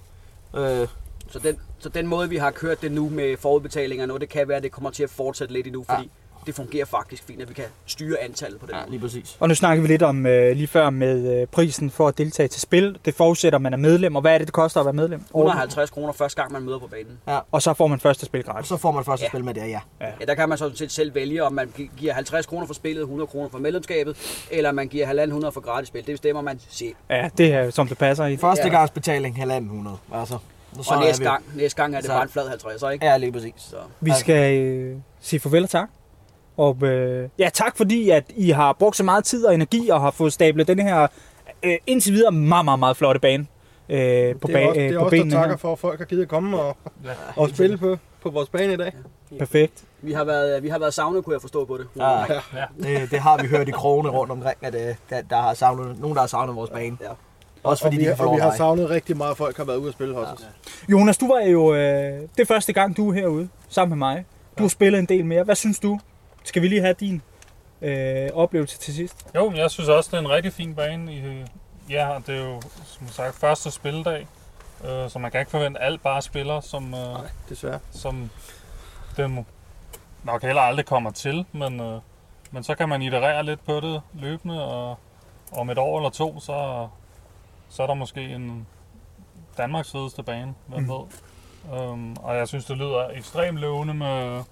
[0.55, 0.87] Øh,
[1.29, 4.47] Så den, så den måde, vi har kørt det nu med forudbetalinger nu, det kan
[4.47, 6.11] være, at det kommer til at fortsætte lidt endnu, fordi
[6.45, 8.91] det fungerer faktisk fint, at vi kan styre antallet på den ja, måde.
[8.91, 9.37] lige præcis.
[9.39, 12.47] Og nu snakker vi lidt om øh, lige før med øh, prisen for at deltage
[12.47, 12.97] til spil.
[13.05, 14.15] Det forudsætter, at man er medlem.
[14.15, 15.21] Og hvad er det, det koster at være medlem?
[15.29, 17.19] 150 kroner første gang, man møder på banen.
[17.51, 18.67] Og så får man første spil Og gratis.
[18.69, 19.25] så får man første Ja.
[19.25, 19.29] ja.
[19.29, 19.79] spil med det, ja.
[20.01, 22.73] Ja, der kan man sådan set selv vælge, om man gi- giver 50 kroner for
[22.73, 24.17] spillet, 100 kroner for medlemskabet,
[24.51, 26.05] eller man giver 1.500 for gratis spil.
[26.05, 26.93] Det bestemmer man selv.
[27.09, 28.37] Ja, det er som det passer i.
[28.37, 28.69] Første Ja.
[28.73, 30.15] gangs betaling, 1.500.
[30.17, 30.37] Altså,
[30.81, 33.05] så Og næste gang, næste gang er det Så- bare en flad 50, ikke?
[33.05, 33.53] Ja, lige præcis.
[33.57, 33.75] Så.
[34.01, 35.89] Vi skal øh, sige farvel og tak.
[36.57, 40.01] Og øh, ja, tak fordi, at I har brugt så meget tid og energi og
[40.01, 41.07] har fået stablet den her
[41.63, 43.45] øh, indtil videre meget, meget, meget flotte bane
[43.89, 46.05] øh, på, det er også, det øh, er på også takker for, at folk har
[46.05, 46.77] givet at komme og,
[47.35, 48.91] og spille på, på vores bane i dag.
[49.39, 49.83] Perfekt.
[50.01, 51.87] Vi har været, vi har været savnet, kunne jeg forstå på det.
[51.97, 52.23] Ja,
[52.83, 55.99] det, det har vi hørt i krogene rundt omkring, at øh, der, der har savnet,
[55.99, 56.97] nogen, der har savnet vores bane.
[57.01, 57.07] Ja.
[57.63, 59.57] Også fordi og de vi, kan få og vi har savnet rigtig meget, at folk
[59.57, 60.47] har været ude at spille hos os.
[60.89, 64.25] Jonas, du var jo øh, det første gang, du er herude sammen med mig.
[64.57, 65.43] Du har spillet en del mere.
[65.43, 65.99] Hvad synes du?
[66.43, 67.21] Skal vi lige have din
[67.81, 69.27] øh, oplevelse til sidst?
[69.35, 71.13] Jo, men jeg synes også, det er en rigtig fin bane.
[71.13, 71.45] I,
[71.89, 74.27] ja, og det er jo, som sagt, første spilledag.
[74.85, 77.79] Øh, så man kan ikke forvente, alt bare spiller, som, øh, Nej, desværre.
[77.91, 78.29] som
[79.17, 79.45] den
[80.23, 81.45] nok heller aldrig kommer til.
[81.51, 81.99] Men, øh,
[82.51, 84.97] men så kan man iterere lidt på det løbende, og
[85.51, 86.87] om et år eller to, så,
[87.69, 88.67] så er der måske en
[89.57, 90.89] Danmarks fedeste bane, hvem Mm.
[90.89, 90.99] ved.
[91.79, 94.43] Um, og jeg synes, det lyder ekstremt lovende med,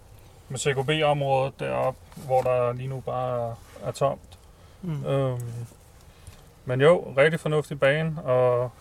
[0.51, 4.39] med CKB-området deroppe, hvor der lige nu bare er, tomt.
[4.81, 5.05] Mm.
[5.05, 5.39] Um,
[6.65, 8.71] men jo, rigtig fornuftig bane, og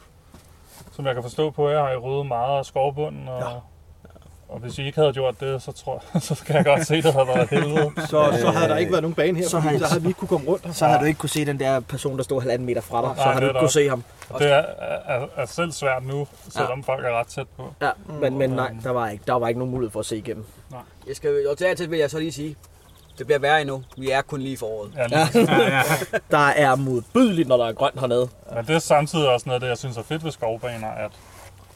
[0.93, 3.47] som jeg kan forstå på jer, har I ryddet meget af skovbunden, og, ja.
[4.53, 6.95] Og hvis I ikke havde gjort det, så tror jeg, så kan jeg godt se,
[6.97, 7.91] at det havde været helvede.
[8.11, 10.03] Så, så havde der ikke været nogen bane her, så så, havde- fordi, så havde
[10.03, 10.77] vi ikke kunne komme rundt.
[10.77, 13.11] Så har du ikke kunne se den der person, der stod halvanden meter fra dig.
[13.17, 14.05] Så Nej, har du ikke kunne se ham.
[14.39, 14.65] Det er,
[15.09, 16.93] er, er selv svært nu, selvom ja.
[16.93, 17.75] folk er ret tæt på.
[17.83, 17.91] Ja,
[18.21, 20.45] men, men nej, der var, ikke, der var ikke nogen mulighed for at se igennem.
[21.09, 22.57] Jeg skal, og dertil vil jeg så lige sige,
[23.19, 23.83] det bliver værre endnu.
[23.99, 24.91] Vi er kun lige i foråret.
[24.97, 25.83] Ja, lige Ja.
[26.31, 28.29] Der er modbydeligt, når der er grønt hernede.
[28.55, 31.11] Men det er samtidig også noget af det, jeg synes er fedt ved skovbaner, at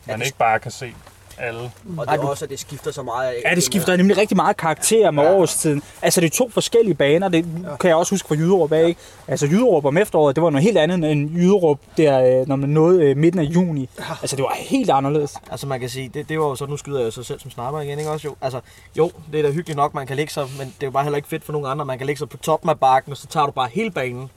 [0.06, 0.94] man ikke bare kan se
[1.38, 1.70] alle.
[1.96, 3.34] Og det er også, at det skifter så meget.
[3.44, 5.82] Ja, det skifter nemlig rigtig meget karakter med årstiden.
[6.02, 7.28] Altså, det er to forskellige baner.
[7.28, 7.44] Det
[7.80, 9.00] kan jeg også huske fra Jyderup af, ikke?
[9.28, 12.68] Altså, Jyderup om efteråret, det var noget helt andet end Jyderup, der, øh, når man
[12.68, 13.88] nåede øh, midten af juni.
[14.22, 15.34] Altså, det var helt anderledes.
[15.50, 17.40] Altså man kan sige, det, det var jo så, nu skyder jeg jo så selv
[17.40, 18.36] som sniper igen, ikke også jo?
[18.40, 18.60] Altså,
[18.98, 21.02] jo, det er da hyggeligt nok, man kan lægge sig, men det er jo bare
[21.02, 21.84] heller ikke fedt for nogen andre.
[21.84, 24.30] Man kan lægge sig på toppen af bakken, og så tager du bare hele banen.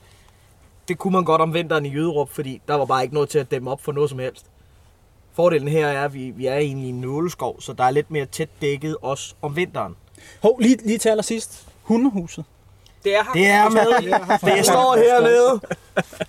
[0.87, 3.39] Det kunne man godt om vinteren i Jyderup, fordi der var bare ikke noget til
[3.39, 4.45] at dæmme op for noget som helst.
[5.37, 8.11] Fordelen her er, at vi, vi er egentlig i en nåleskov, så der er lidt
[8.11, 9.95] mere tæt dækket også om vinteren.
[10.43, 11.65] Hov, lige, lige til allersidst.
[11.83, 12.45] Hundehuset.
[13.03, 13.31] Det er her.
[13.33, 14.09] Det er med.
[14.55, 15.59] Det står hernede.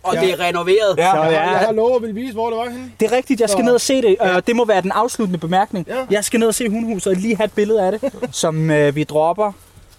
[0.02, 0.94] Og det er renoveret.
[0.98, 1.11] Ja.
[1.14, 1.40] Så, ja.
[1.50, 2.92] Jeg har lovet at ville vise, hvor det var henne.
[3.00, 4.16] Det er rigtigt, jeg skal Så- ned og se det.
[4.20, 4.40] Ja.
[4.40, 5.86] Det må være den afsluttende bemærkning.
[5.88, 6.06] Ja.
[6.11, 8.96] Jeg skal ned og se hundehuset og lige have et billede af det, som øh,
[8.96, 9.52] vi dropper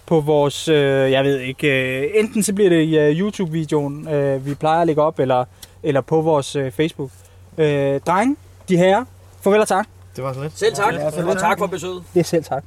[0.06, 1.68] på vores, øh, jeg ved ikke,
[2.00, 5.44] øh, enten så bliver det i øh, YouTube-videoen, øh, vi plejer at lægge op, eller,
[5.82, 7.10] eller på vores øh, Facebook.
[7.58, 8.36] Øh, drenge,
[8.70, 9.04] de herrer,
[9.40, 9.86] farvel og tak.
[10.16, 10.58] Det var så lidt.
[10.58, 10.94] Selv tak.
[10.94, 12.02] Ja, Og tak for besøget.
[12.14, 12.64] Det er selv tak.